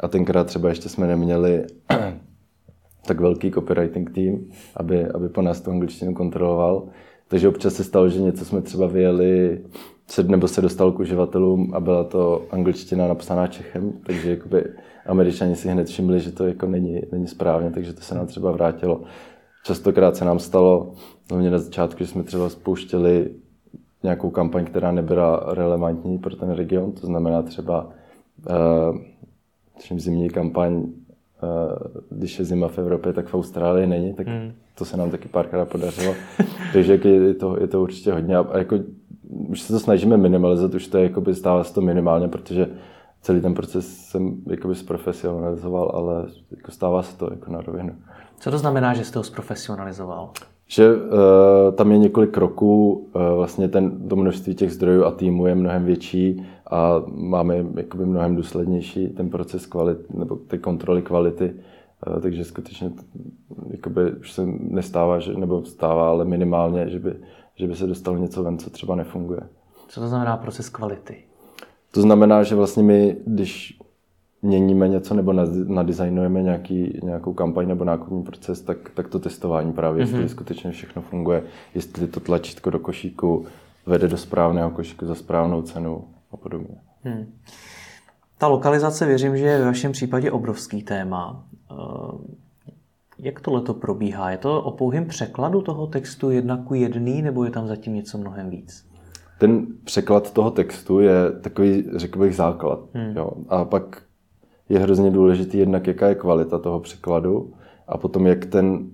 [0.00, 1.64] a tenkrát třeba ještě jsme neměli
[3.06, 6.88] tak velký copywriting tým, aby, aby po nás tu angličtinu kontroloval.
[7.28, 9.60] Takže občas se stalo, že něco jsme třeba vyjeli
[10.06, 14.64] se, nebo se dostal k uživatelům a byla to angličtina napsaná Čechem, takže jakoby
[15.06, 18.52] američani si hned všimli, že to jako není, není správně, takže to se nám třeba
[18.52, 19.00] vrátilo.
[19.64, 20.94] Častokrát se nám stalo,
[21.30, 23.30] hlavně na začátku, že jsme třeba spouštěli
[24.02, 27.88] nějakou kampaň, která nebyla relevantní pro ten region, to znamená třeba
[29.90, 30.90] uh, zimní kampaň, uh,
[32.10, 34.52] když je zima v Evropě, tak v Austrálii není, tak hmm.
[34.74, 36.14] to se nám taky párkrát podařilo.
[36.72, 38.36] takže je to, je to určitě hodně.
[38.36, 38.78] A jako
[39.48, 42.68] už se to snažíme minimalizovat, už to je, jakoby stává se to minimálně, protože
[43.20, 47.92] celý ten proces jsem jakoby zprofesionalizoval, ale jako stává se to jako na rovinu.
[48.40, 50.30] Co to znamená, že jste ho zprofesionalizoval?
[50.66, 51.00] Že uh,
[51.74, 55.84] tam je několik kroků, uh, vlastně ten, to množství těch zdrojů a týmu je mnohem
[55.84, 61.54] větší a máme jakoby mnohem důslednější ten proces kvality, nebo ty kontroly kvality,
[62.06, 62.92] uh, takže skutečně
[63.70, 67.14] jakoby už se nestává, že, nebo stává, ale minimálně, že by
[67.58, 69.40] že by se dostalo něco ven, co třeba nefunguje.
[69.88, 71.16] Co to znamená proces kvality?
[71.90, 73.78] To znamená, že vlastně my, když
[74.42, 75.32] měníme něco nebo
[75.66, 80.16] nadizajnujeme nějaký, nějakou kampaň nebo nákupní proces, tak, tak to testování právě, mm-hmm.
[80.16, 81.42] jestli skutečně všechno funguje,
[81.74, 83.46] jestli to tlačítko do košíku
[83.86, 86.76] vede do správného košíku za správnou cenu a podobně.
[87.02, 87.26] Hmm.
[88.38, 91.44] Ta lokalizace věřím, že je ve vašem případě obrovský téma.
[93.18, 94.30] Jak tohle to probíhá?
[94.30, 98.18] Je to o pouhém překladu toho textu jedna ku jedný, nebo je tam zatím něco
[98.18, 98.88] mnohem víc?
[99.38, 102.80] Ten překlad toho textu je takový, řekl bych, základ.
[102.94, 103.16] Hmm.
[103.16, 103.30] Jo.
[103.48, 104.02] A pak
[104.68, 107.52] je hrozně důležitý jednak, jaká je kvalita toho překladu
[107.88, 108.90] a potom, jak ten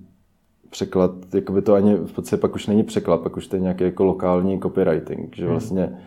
[0.70, 3.84] překlad, jakoby to ani v podstatě pak už není překlad, pak už to je nějaký
[3.84, 5.50] jako lokální copywriting, že hmm.
[5.50, 5.98] vlastně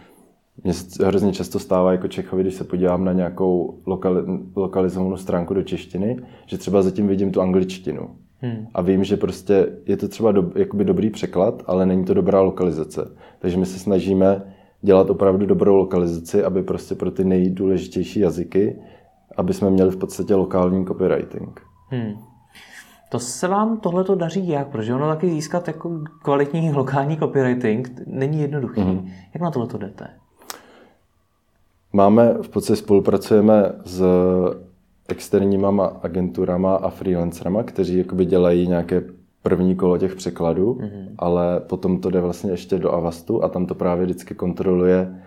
[0.63, 4.21] mně se hrozně často stává jako Čechovi, když se podívám na nějakou lokali,
[4.55, 8.09] lokalizovanou stránku do češtiny, že třeba zatím vidím tu angličtinu.
[8.39, 8.67] Hmm.
[8.73, 12.41] A vím, že prostě je to třeba do, jakoby dobrý překlad, ale není to dobrá
[12.41, 13.11] lokalizace.
[13.39, 18.75] Takže my se snažíme dělat opravdu dobrou lokalizaci, aby prostě pro ty nejdůležitější jazyky,
[19.37, 21.61] aby jsme měli v podstatě lokální copywriting.
[21.89, 22.13] Hmm.
[23.09, 24.67] To se vám tohle to daří jak?
[24.67, 28.81] Protože ono taky získat jako kvalitní lokální copywriting není jednoduchý.
[28.81, 29.09] Mm-hmm.
[29.33, 30.07] Jak na tohle to jdete?
[31.93, 34.03] Máme, v podstatě spolupracujeme s
[35.07, 39.03] externíma agenturama a freelancerama, kteří jakoby dělají nějaké
[39.43, 41.07] první kolo těch překladů, mm-hmm.
[41.17, 45.21] ale potom to jde vlastně ještě do Avastu a tam to právě vždycky kontroluje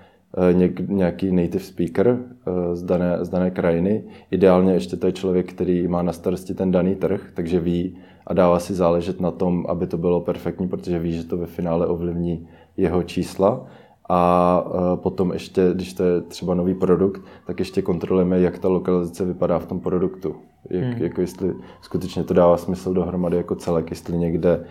[0.52, 4.04] něk, nějaký native speaker eh, z dané, z dané krajiny.
[4.30, 8.34] Ideálně ještě to je člověk, který má na starosti ten daný trh, takže ví a
[8.34, 11.86] dává si záležet na tom, aby to bylo perfektní, protože ví, že to ve finále
[11.86, 13.66] ovlivní jeho čísla
[14.08, 18.68] a e, potom ještě, když to je třeba nový produkt, tak ještě kontrolujeme, jak ta
[18.68, 20.36] lokalizace vypadá v tom produktu.
[20.70, 21.02] Jak, hmm.
[21.02, 24.64] jako jestli skutečně to dává smysl dohromady jako celek, jestli někde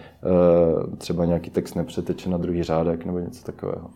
[0.98, 3.90] třeba nějaký text nepřeteče na druhý řádek nebo něco takového.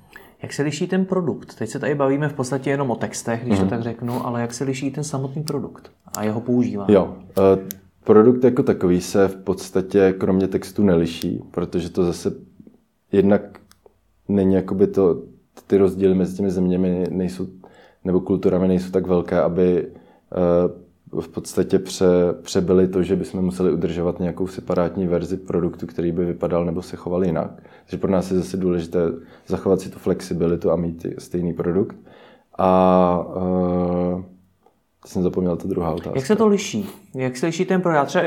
[0.43, 1.55] Jak se liší ten produkt?
[1.55, 3.67] Teď se tady bavíme v podstatě jenom o textech, když hmm.
[3.67, 6.93] to tak řeknu, ale jak se liší ten samotný produkt a jeho používání?
[6.93, 7.67] Jo, e,
[8.03, 12.31] produkt jako takový se v podstatě kromě textu neliší, protože to zase
[13.11, 13.41] jednak
[14.29, 15.21] není jakoby to,
[15.67, 17.47] ty rozdíly mezi těmi zeměmi nejsou,
[18.03, 20.82] nebo kulturami nejsou tak velké, aby eh,
[21.21, 22.05] v podstatě pře,
[22.41, 26.95] přebyly to, že bychom museli udržovat nějakou separátní verzi produktu, který by vypadal nebo se
[26.95, 27.63] choval jinak.
[27.85, 28.99] Takže pro nás je zase důležité
[29.47, 31.95] zachovat si tu flexibilitu a mít stejný produkt.
[32.57, 34.23] A uh,
[35.07, 36.11] jsem zapomněl tu druhá otázka.
[36.15, 36.89] Jak se to liší?
[37.15, 38.05] Jak se liší ten produkt?
[38.05, 38.23] Třeba,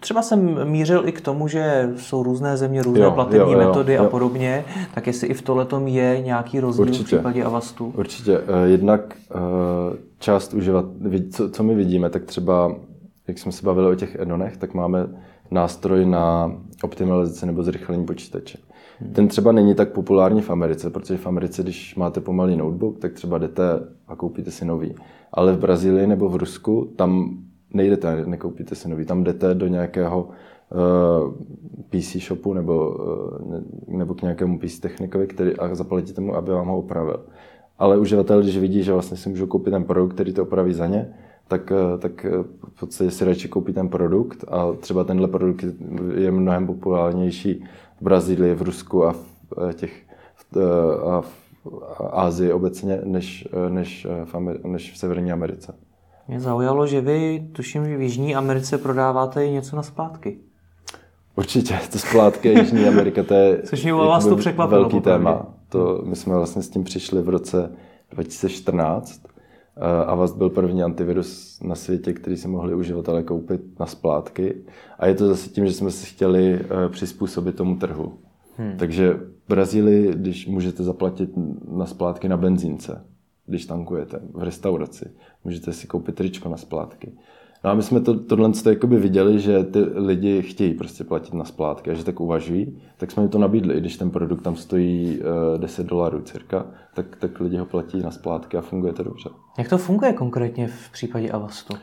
[0.00, 3.66] třeba jsem mířil i k tomu, že jsou různé země, různé jo, platební jo, jo,
[3.68, 4.04] metody jo.
[4.04, 7.04] a podobně, tak jestli i v tohletom je nějaký rozdíl Určitě.
[7.04, 7.92] v případě Avastu?
[7.96, 8.38] Určitě.
[8.38, 9.38] Eh, jednak eh,
[10.18, 10.84] část uživat,
[11.32, 12.74] co, co my vidíme, tak třeba,
[13.28, 15.06] jak jsme se bavili o těch edonech, tak máme
[15.50, 18.58] nástroj na optimalizaci nebo zrychlení počítače.
[19.12, 23.12] Ten třeba není tak populární v Americe, protože v Americe, když máte pomalý notebook, tak
[23.12, 23.62] třeba jdete
[24.08, 24.94] a koupíte si nový
[25.32, 27.38] ale v Brazílii nebo v Rusku tam
[27.74, 31.34] nejdete, nekoupíte si nový, tam jdete do nějakého uh,
[31.90, 36.50] eh, PC shopu nebo, uh, nebo k nějakému PC technikovi který, a zaplatíte mu, aby
[36.50, 37.20] vám ho opravil.
[37.78, 40.86] Ale uživatel, když vidí, že vlastně si můžou koupit ten produkt, který to opraví za
[40.86, 41.14] ně,
[41.48, 42.26] tak, eh, tak
[42.74, 45.64] v podstatě si radši koupí ten produkt a třeba tenhle produkt
[46.14, 47.64] je mnohem populárnější
[48.02, 49.92] Brazílii, v Rusku a v těch
[51.06, 51.32] a v
[52.12, 55.74] Ázii obecně, než, než, v Ameri- než v Severní Americe.
[56.28, 60.38] Mě zaujalo, že vy, tuším, že v Jižní Americe prodáváte i něco na splátky.
[61.36, 64.80] Určitě, to splátky Jižní Amerika, to je Což mě vás to překvapilo.
[64.80, 65.46] Velký téma.
[65.68, 67.72] To, my jsme vlastně s tím přišli v roce
[68.10, 69.20] 2014
[70.06, 74.54] a vás byl první antivirus na světě, který si mohli uživatelé koupit na splátky.
[74.98, 78.18] A je to zase tím, že jsme si chtěli eh, přizpůsobit tomu trhu.
[78.56, 78.76] Hmm.
[78.76, 81.30] Takže v Brazílii, když můžete zaplatit
[81.72, 83.04] na splátky na benzínce,
[83.46, 85.10] když tankujete v restauraci,
[85.44, 87.12] můžete si koupit tričko na splátky.
[87.64, 91.44] No a my jsme to, tohle jakoby viděli, že ty lidi chtějí prostě platit na
[91.44, 94.56] splátky a že tak uvažují, tak jsme jim to nabídli, i když ten produkt tam
[94.56, 98.92] stojí uh, eh, 10 dolarů cirka, tak, tak lidi ho platí na splátky a funguje
[98.92, 99.30] to dobře.
[99.58, 101.74] Jak to funguje konkrétně v případě Avastu?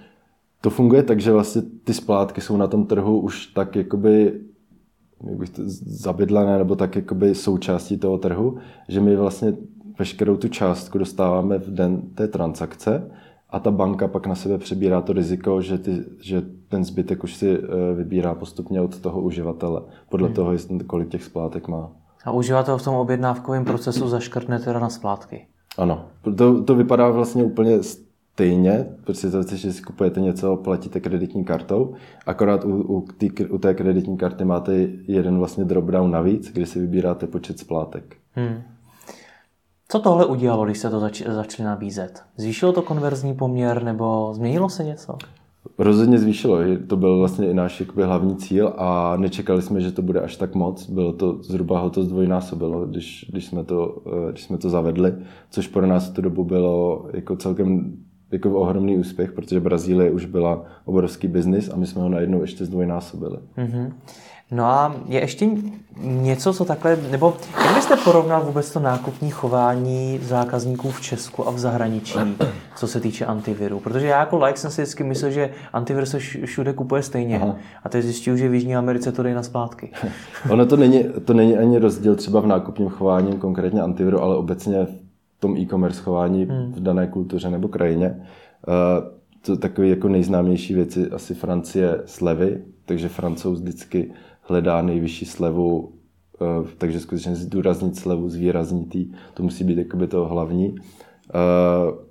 [0.62, 4.40] To funguje tak, že vlastně ty splátky jsou na tom trhu už tak jakoby
[5.28, 9.54] jak bych to, zabydlené nebo tak jakoby součástí toho trhu, že my vlastně
[10.00, 13.12] veškerou tu částku dostáváme v den té transakce
[13.50, 17.36] a ta banka pak na sebe přebírá to riziko, že, ty, že ten zbytek už
[17.36, 20.36] si eh, vybírá postupně od toho uživatele, podle hmm.
[20.36, 21.92] toho, jestli, kolik těch splátek má.
[22.26, 25.48] A uživatel v tom objednávkovém procesu zaškrtne teda na splátky.
[25.78, 31.46] Ano, to, to vypadá vlastně úplně stejně, představte si, že si kupujete něco, platíte kreditní
[31.46, 31.94] kartou,
[32.26, 36.80] akorát u, u, tý, u té kreditní karty máte jeden vlastně dropdown navíc, kdy si
[36.80, 38.18] vybíráte počet splátek.
[38.32, 38.62] Hmm.
[39.92, 42.24] Co tohle udělalo, když se to zač- začali nabízet?
[42.38, 45.18] Zvýšilo to konverzní poměr nebo změnilo se něco?
[45.78, 46.58] Rozhodně zvýšilo.
[46.88, 50.36] To byl vlastně i náš jakoby, hlavní cíl a nečekali jsme, že to bude až
[50.36, 50.90] tak moc.
[50.90, 55.14] Bylo to zhruba ho to zdvojnásobilo, když, když, jsme to, eh, když jsme to zavedli,
[55.50, 57.98] což pro nás v tu dobu bylo jako celkem
[58.32, 62.66] jako ohromný úspěch, protože Brazílie už byla obrovský biznis a my jsme ho najednou ještě
[62.66, 63.38] zdvojnásobili.
[63.58, 63.92] Mm-hmm.
[64.52, 65.50] No a je ještě
[66.02, 71.52] něco, co takhle, nebo jak byste porovnal vůbec to nákupní chování zákazníků v Česku a
[71.52, 72.20] v zahraničí,
[72.76, 73.80] co se týče antiviru?
[73.80, 77.40] Protože já jako like jsem si vždycky myslel, že antivir se všude kupuje stejně.
[77.40, 77.56] Aha.
[77.84, 79.92] A teď zjistil, že v Jižní Americe to jde na splátky.
[80.50, 84.86] ono to není, to není ani rozdíl třeba v nákupním chování, konkrétně antiviru, ale obecně
[84.86, 86.74] v tom e-commerce chování hmm.
[86.74, 88.16] v dané kultuře nebo krajině.
[88.68, 94.12] Uh, to takové jako nejznámější věci asi Francie slevy, takže francouz vždycky
[94.50, 95.92] hledá nejvyšší slevu,
[96.42, 100.76] eh, takže skutečně zdůraznit slevu, zvýraznit jí, to musí být jakoby to hlavní.
[100.76, 101.32] Eh,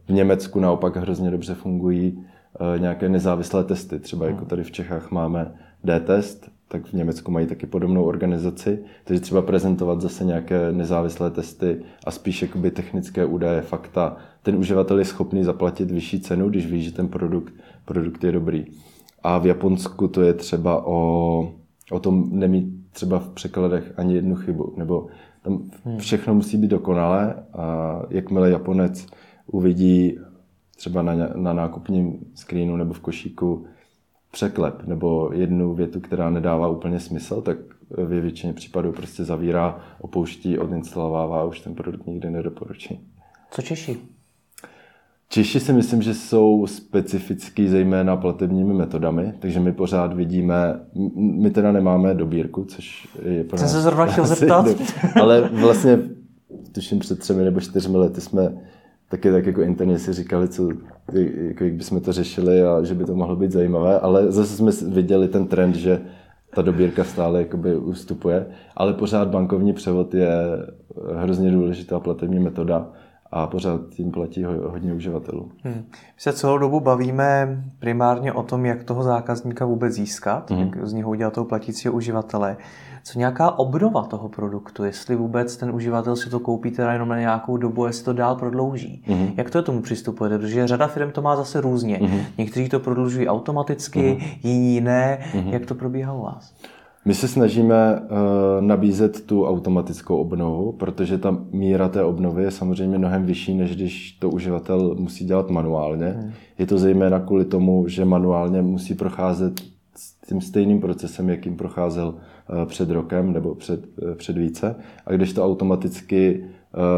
[0.07, 2.25] v Německu naopak hrozně dobře fungují
[2.61, 7.47] eh, nějaké nezávislé testy, třeba jako tady v Čechách máme D-test, tak v Německu mají
[7.47, 13.63] taky podobnou organizaci, takže třeba prezentovat zase nějaké nezávislé testy a spíš jakoby technické údaje,
[13.63, 14.17] fakta.
[14.43, 18.65] Ten uživatel je schopný zaplatit vyšší cenu, když ví, že ten produkt, produkt je dobrý.
[19.23, 21.53] A v Japonsku to je třeba o,
[21.91, 25.07] o tom nemít třeba v překladech ani jednu chybu, nebo
[25.43, 25.99] tam hmm.
[25.99, 29.07] všechno musí být dokonalé a jakmile Japonec
[29.47, 30.19] uvidí
[30.77, 33.67] třeba na, na nákupním screenu nebo v košíku
[34.31, 37.59] překlep nebo jednu větu, která nedává úplně smysl, tak
[37.91, 43.01] ve většině případů prostě zavírá, opouští, odinstalovává a už ten produkt nikdy nedoporučí.
[43.51, 43.99] Co Češi?
[45.31, 50.81] Češi si myslím, že jsou specifický zejména platebními metodami, takže my pořád vidíme,
[51.17, 53.61] my teda nemáme dobírku, což je pro nás...
[53.61, 54.67] Jsem se zrovna chtěl zeptat.
[55.21, 55.99] Ale vlastně,
[56.73, 58.53] tuším před třemi nebo čtyřmi lety jsme
[59.11, 60.69] taky tak jako interně si říkali, co,
[61.49, 64.71] jako jak bychom to řešili a že by to mohlo být zajímavé, ale zase jsme
[64.89, 66.01] viděli ten trend, že
[66.55, 70.29] ta dobírka stále jakoby ustupuje, ale pořád bankovní převod je
[71.17, 72.93] hrozně důležitá platební metoda
[73.33, 75.51] a pořád tím platí hodně uživatelů.
[75.63, 75.75] Hmm.
[75.75, 75.83] My
[76.17, 80.61] se celou dobu bavíme primárně o tom, jak toho zákazníka vůbec získat, hmm.
[80.61, 82.57] jak z něho udělat toho platícího uživatele.
[83.05, 87.19] Co nějaká obnova toho produktu, jestli vůbec ten uživatel si to koupí teda jenom na
[87.19, 89.03] nějakou dobu, jestli to dál prodlouží.
[89.07, 89.31] Hmm.
[89.37, 90.39] Jak to tomu přistupujete?
[90.39, 91.97] Protože řada firm to má zase různě.
[91.97, 92.21] Hmm.
[92.39, 94.31] Někteří to prodlužují automaticky, hmm.
[94.43, 95.19] jiní ne.
[95.33, 95.49] Hmm.
[95.49, 96.55] Jak to probíhá u vás?
[97.09, 98.07] My se snažíme uh,
[98.61, 104.13] nabízet tu automatickou obnovu, protože ta míra té obnovy je samozřejmě mnohem vyšší, než když
[104.13, 106.07] to uživatel musí dělat manuálně.
[106.07, 106.33] Hmm.
[106.59, 109.61] Je to zejména kvůli tomu, že manuálně musí procházet
[110.29, 114.77] tím stejným procesem, jakým procházel uh, před rokem nebo před, uh, před více.
[115.07, 116.45] A když to automaticky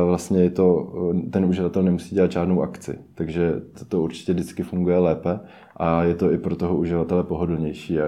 [0.06, 0.92] vlastně je to,
[1.30, 2.98] ten uživatel nemusí dělat žádnou akci.
[3.14, 5.40] Takže to, to určitě vždycky funguje lépe
[5.76, 7.98] a je to i pro toho uživatele pohodlnější.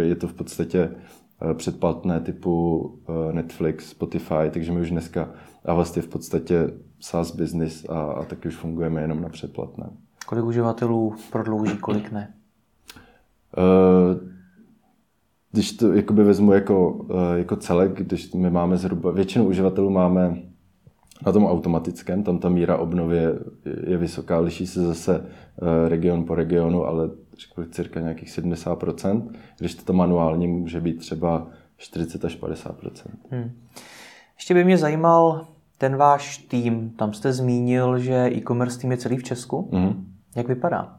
[0.00, 1.23] Je to v podstatě Eh,
[1.54, 5.28] předplatné typu eh, Netflix, Spotify, takže my už dneska
[5.64, 6.70] a vlastně v podstatě
[7.00, 9.90] SaaS business a, a taky už fungujeme jenom na předplatné.
[10.26, 12.34] Kolik uživatelů prodlouží, kolik ne?
[13.56, 14.28] Uh,
[15.52, 20.42] když to jakoby vezmu jako, jako celek, když my máme zhruba, většinu uživatelů máme
[21.26, 23.32] na tom automatickém, tam ta míra obnovy je,
[23.86, 25.26] je vysoká, liší se zase
[25.88, 31.46] region po regionu, ale řekl bych cirka nějakých 70%, když to manuálně může být třeba
[31.76, 32.74] 40 až 50%.
[33.30, 33.50] Hmm.
[34.36, 35.46] Ještě by mě zajímal
[35.78, 36.90] ten váš tým.
[36.90, 39.70] Tam jste zmínil, že e-commerce tým je celý v Česku.
[39.72, 40.06] Hmm.
[40.36, 40.98] Jak vypadá?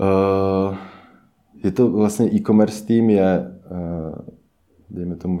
[0.00, 0.76] Uh,
[1.64, 4.14] je to vlastně e-commerce tým je, uh,
[4.90, 5.40] dejme tomu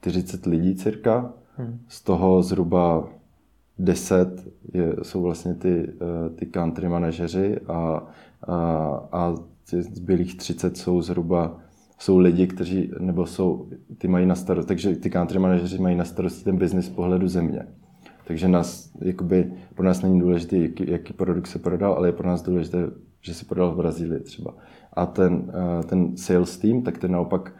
[0.00, 1.32] 40 lidí cirka.
[1.88, 3.08] Z toho zhruba
[3.78, 8.06] 10 je, jsou vlastně ty, uh, ty country manažeři a
[8.46, 8.54] a,
[9.12, 9.34] a
[9.72, 11.58] zbylých 30 jsou zhruba
[11.98, 13.68] jsou lidi, kteří, nebo jsou,
[13.98, 17.66] ty mají na starosti, takže ty country manažeři mají na starosti ten biznis pohledu země.
[18.26, 22.28] Takže nás, jakoby, pro nás není důležité, jaký, jaký produkt se prodal, ale je pro
[22.28, 22.78] nás důležité,
[23.20, 24.54] že se prodal v Brazílii třeba.
[24.92, 25.52] A ten,
[25.86, 27.54] ten sales team, tak ten naopak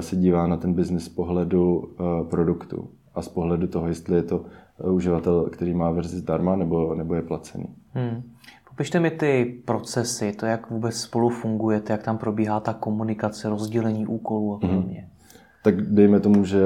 [0.00, 1.96] se dívá na ten biznis pohledu
[2.30, 4.44] produktu a z pohledu toho, jestli je to
[4.84, 7.66] uživatel, který má verzi zdarma nebo, nebo je placený.
[7.92, 8.22] Hmm.
[8.68, 14.06] Popište mi ty procesy, to, jak vůbec spolu fungujete, jak tam probíhá ta komunikace, rozdělení
[14.06, 14.74] úkolů a mhm.
[14.74, 15.08] podobně.
[15.08, 15.38] Mm-hmm.
[15.62, 16.60] Tak dejme tomu, že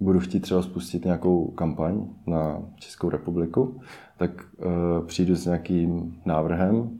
[0.00, 3.80] budu chtít třeba spustit nějakou kampaň na Českou republiku,
[4.16, 6.90] tak uh, přijdu s nějakým návrhem,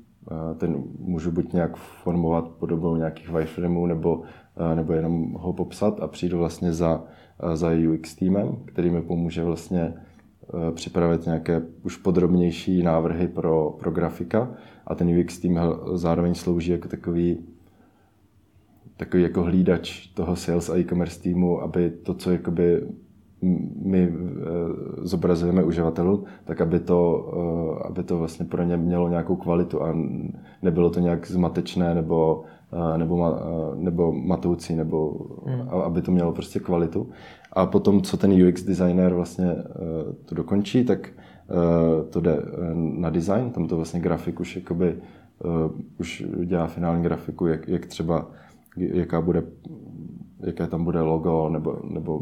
[0.57, 4.23] ten můžu buď nějak formovat podobou nějakých wireframeů, nebo,
[4.75, 7.05] nebo jenom ho popsat a přijdu vlastně za,
[7.55, 9.95] za UX týmem, který mi pomůže vlastně
[10.75, 14.55] připravit nějaké už podrobnější návrhy pro, pro grafika.
[14.87, 15.61] A ten UX tým
[15.95, 17.39] zároveň slouží jako takový
[18.97, 22.83] takový jako hlídač toho sales a e-commerce týmu, aby to, co jakoby
[23.83, 24.45] my eh,
[24.97, 29.97] zobrazujeme uživatelů, tak aby to, eh, aby to vlastně pro ně mělo nějakou kvalitu a
[30.63, 32.45] nebylo to nějak zmatečné nebo,
[32.97, 33.37] nebo,
[33.75, 35.15] nebo matoucí, nebo
[35.47, 35.69] hmm.
[35.69, 37.09] aby to mělo prostě kvalitu.
[37.53, 39.57] A potom, co ten UX designer vlastně
[40.25, 41.11] to dokončí, tak
[42.11, 42.43] to jde
[42.75, 44.97] na design, tam to vlastně grafik už jakoby,
[46.01, 48.31] už dělá finální grafiku, jak, jak třeba,
[48.77, 49.43] jaká bude,
[50.47, 52.21] jaké tam bude logo, nebo, nebo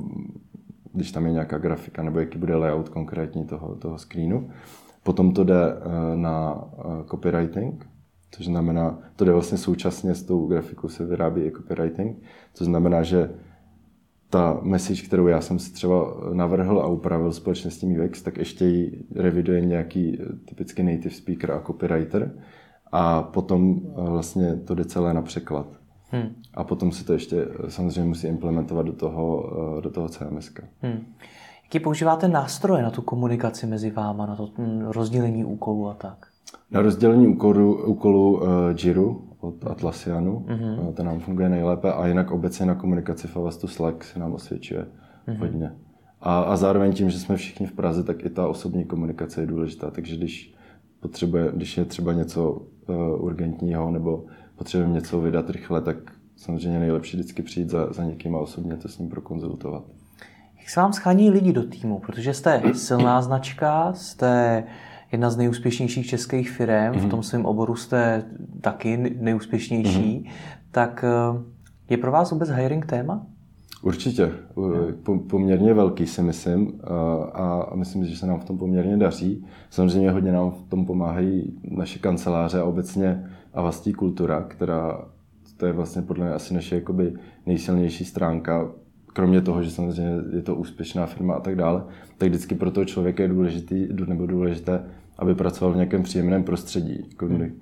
[0.92, 4.50] když tam je nějaká grafika, nebo jaký bude layout konkrétní toho, toho screenu.
[5.02, 5.74] Potom to jde
[6.14, 6.64] na
[7.10, 7.86] copywriting,
[8.30, 12.22] což znamená, to jde vlastně současně s tou grafikou se vyrábí i copywriting,
[12.54, 13.30] což znamená, že
[14.30, 18.36] ta message, kterou já jsem si třeba navrhl a upravil společně s tím UX, tak
[18.36, 22.34] ještě ji reviduje nějaký typicky native speaker a copywriter
[22.92, 25.79] a potom eh, vlastně to jde celé na překlad.
[26.12, 26.34] Hmm.
[26.54, 30.52] A potom se to ještě eh, samozřejmě musí implementovat do toho, eh, do toho CMS.
[30.82, 31.06] Hmm.
[31.64, 36.26] Jaký používáte nástroje na tu komunikaci mezi váma, na to hm, rozdělení úkolů a tak?
[36.70, 38.48] Na rozdělení úkolů, úkolů uh,
[38.84, 40.92] Jiru od Atlassianu, mm-hmm.
[40.92, 44.86] to nám funguje nejlépe a jinak obecně na komunikaci v Avastu Slack se nám osvědčuje
[45.28, 45.38] mm-hmm.
[45.38, 45.72] hodně.
[46.20, 49.46] A, a zároveň tím, že jsme všichni v Praze, tak i ta osobní komunikace je
[49.46, 49.90] důležitá.
[49.90, 50.54] Takže když,
[51.00, 54.24] potřebuje, když je třeba něco uh, urgentního nebo
[54.60, 55.96] potřebujeme něco vydat rychle, tak
[56.36, 59.84] samozřejmě nejlepší vždycky přijít za, za někým a osobně to s ním prokonzultovat.
[60.58, 61.98] Jak se vám schání lidi do týmu?
[61.98, 64.64] Protože jste silná značka, jste
[65.12, 67.10] jedna z nejúspěšnějších českých firm, v mhm.
[67.10, 68.24] tom svém oboru jste
[68.60, 70.30] taky nejúspěšnější, mm-hmm.
[70.70, 71.42] tak eh,
[71.90, 73.26] je pro vás vůbec hiring téma?
[73.82, 74.32] Určitě.
[75.30, 76.80] Poměrně velký si myslím
[77.34, 79.46] a myslím, že se nám v tom poměrně daří.
[79.70, 85.08] Samozřejmě hodně nám v tom pomáhají naše kanceláře a obecně a vlastní kultura, která
[85.56, 87.14] to je vlastně podle mě asi naše jakoby
[87.46, 88.72] nejsilnější stránka,
[89.06, 91.84] kromě toho, že samozřejmě je to úspěšná firma a tak dále,
[92.18, 94.84] tak vždycky pro toho člověka je důležitý, nebo důležité,
[95.18, 97.06] aby pracoval v nějakém příjemném prostředí.
[97.08, 97.60] Jako hmm.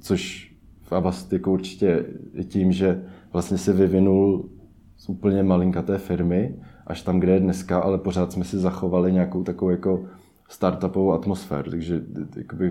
[0.00, 4.48] Což v Avastiku určitě je tím, že vlastně se vyvinul
[4.96, 9.42] z úplně malinkaté firmy až tam, kde je dneska, ale pořád jsme si zachovali nějakou
[9.42, 10.04] takovou jako
[10.48, 11.70] startupovou atmosféru.
[11.70, 12.02] Takže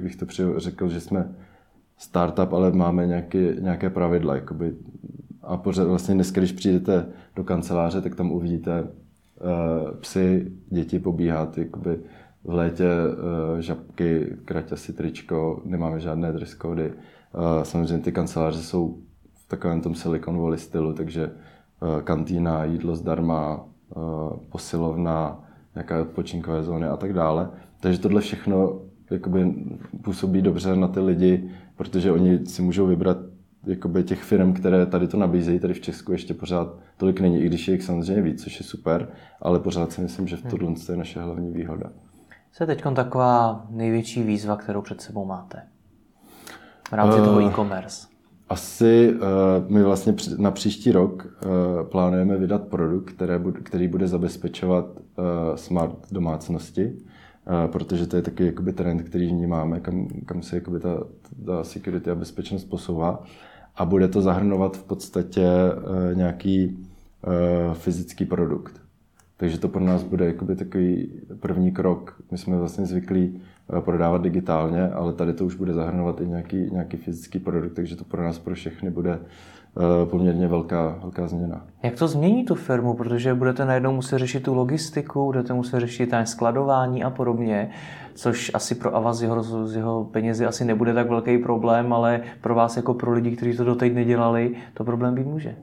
[0.02, 0.26] bych to
[0.58, 1.36] řekl, že jsme
[1.98, 4.36] startup, ale máme nějaké, nějaké pravidla.
[4.36, 4.74] Jakoby.
[5.42, 8.88] A pořád vlastně dneska, když přijdete do kanceláře, tak tam uvidíte uh,
[10.00, 12.00] psy, děti pobíhat, jakoby
[12.44, 16.58] v létě uh, žabky, kraťasy, tričko, nemáme žádné dress.
[16.64, 16.80] Uh,
[17.64, 18.98] samozřejmě ty kanceláře jsou
[19.34, 23.66] v takovém tom Silicon Valley stylu, takže uh, kantýna, jídlo zdarma,
[23.96, 24.04] uh,
[24.52, 25.44] posilovna,
[25.76, 27.50] nějaké odpočinkové zóny a tak dále.
[27.80, 28.82] Takže tohle všechno
[29.12, 29.54] jakoby
[30.02, 33.18] působí dobře na ty lidi, protože oni si můžou vybrat
[33.66, 37.46] jakoby těch firm, které tady to nabízejí, tady v Česku ještě pořád tolik není, i
[37.46, 39.08] když je jich samozřejmě víc, což je super,
[39.42, 41.90] ale pořád si myslím, že v tohle je naše hlavní výhoda.
[42.52, 45.62] Co je teď taková největší výzva, kterou před sebou máte
[46.90, 48.08] v rámci uh, toho e-commerce?
[48.50, 49.20] Asi uh,
[49.68, 55.98] my vlastně na příští rok uh, plánujeme vydat produkt, které, který bude zabezpečovat uh, smart
[56.12, 56.98] domácnosti,
[57.72, 61.04] protože to je taky jakoby trend, který vnímáme, kam, kam se jakoby ta,
[61.46, 63.24] ta security a bezpečnost posouvá.
[63.76, 65.48] A bude to zahrnovat v podstatě
[66.14, 66.88] nějaký
[67.74, 68.83] fyzický produkt.
[69.44, 72.16] Takže to pro nás bude jakoby takový první krok.
[72.32, 73.42] My jsme vlastně zvyklí
[73.78, 77.96] eh, prodávat digitálně, ale tady to už bude zahrnovat i nějaký, nějaký fyzický produkt, takže
[77.96, 81.66] to pro nás pro všechny bude eh, poměrně velká, velká změna.
[81.84, 86.10] Jak to změní tu firmu, protože budete najednou muset řešit tu logistiku, budete muset řešit
[86.10, 87.70] ten skladování a podobně,
[88.16, 92.22] což asi pro Avaz z jeho, z jeho penězi asi nebude tak velký problém, ale
[92.42, 95.56] pro vás jako pro lidi, kteří to doteď nedělali, to problém být může.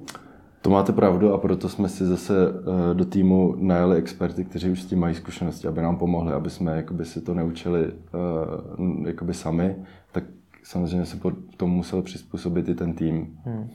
[0.62, 4.82] To máte pravdu a proto jsme si zase eh, do týmu najeli experty, kteří už
[4.82, 9.34] s tím mají zkušenosti, aby nám pomohli, aby jsme jakoby si to neučili uh, jakoby
[9.34, 9.76] sami,
[10.12, 10.24] tak
[10.62, 13.38] samozřejmě se pod tomu musel přizpůsobit i ten tým.
[13.44, 13.68] Hmm.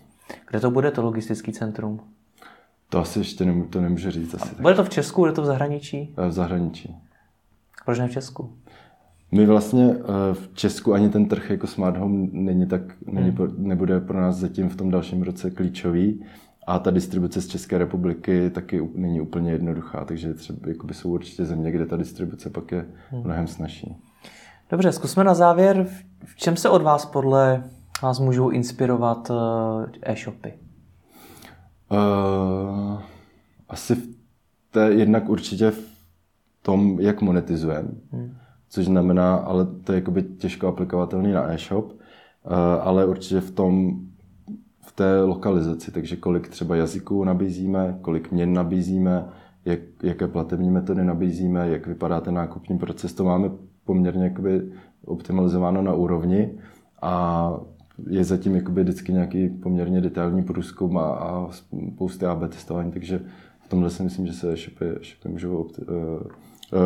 [0.50, 2.00] Kde to bude, to logistický centrum?
[2.90, 4.34] To asi ještě nemů- to nemůžu říct.
[4.34, 6.14] Asi bude to v Česku, bude to v zahraničí?
[6.18, 6.96] Eh, v zahraničí.
[7.86, 8.54] Proč ne v Česku?
[9.32, 9.96] My vlastně
[10.34, 13.56] v Česku ani ten trh jako smart home není tak, není, hmm.
[13.58, 16.24] nebude pro nás zatím v tom dalším roce klíčový.
[16.68, 21.46] A ta distribuce z České republiky taky není úplně jednoduchá, takže třeba jakoby jsou určitě
[21.46, 23.24] země, kde ta distribuce pak je hmm.
[23.24, 23.96] mnohem snažší.
[24.70, 25.88] Dobře, zkusme na závěr,
[26.26, 27.64] v čem se od vás podle
[28.02, 30.54] vás můžou inspirovat eh, e-shopy?
[31.92, 33.02] Uh,
[33.70, 34.16] asi v
[34.72, 35.84] té, jednak určitě v
[36.62, 38.36] tom, jak monetizujeme, hmm.
[38.70, 41.98] což znamená, ale to je jakoby těžko aplikovatelný na e-shop, uh,
[42.82, 44.00] ale určitě v tom,
[44.92, 49.26] té lokalizaci, takže kolik třeba jazyků nabízíme, kolik měn nabízíme,
[49.66, 53.50] jak, jaké platební metody nabízíme, jak vypadá ten nákupní proces, to máme
[53.86, 54.72] poměrně jakoby
[55.06, 56.60] optimalizováno na úrovni
[57.02, 57.54] a
[58.10, 63.22] je zatím jakoby vždycky nějaký poměrně detailní průzkum a, a spousty AB testování, takže
[63.66, 65.96] v tomhle si myslím, že se e-shopy, e-shopy můžou, uh,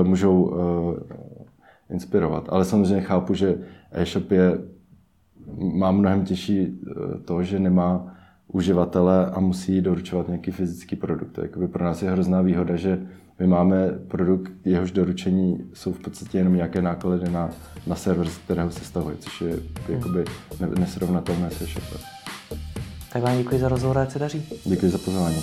[0.02, 0.98] uh, můžou uh,
[1.90, 2.46] inspirovat.
[2.50, 3.58] Ale samozřejmě chápu, že
[3.92, 4.58] e-shop je
[5.58, 8.16] má mnohem těžší eh, to, že nemá
[8.48, 11.38] uživatele a musí doručovat nějaký fyzický produkt.
[11.38, 13.08] Jakoby pro nás je hrozná výhoda, že
[13.40, 17.50] My máme produkt, jehož doručení jsou v podstatě jenom nějaké náklady na,
[17.88, 19.56] na server, z kterého se stavuje, což je
[19.90, 20.26] jakoby
[20.80, 22.00] nesrovnatelné se shopem.
[23.14, 24.44] Tak vám děkuji za rozhovor a se daří.
[24.66, 25.36] Děkuji za pozvání.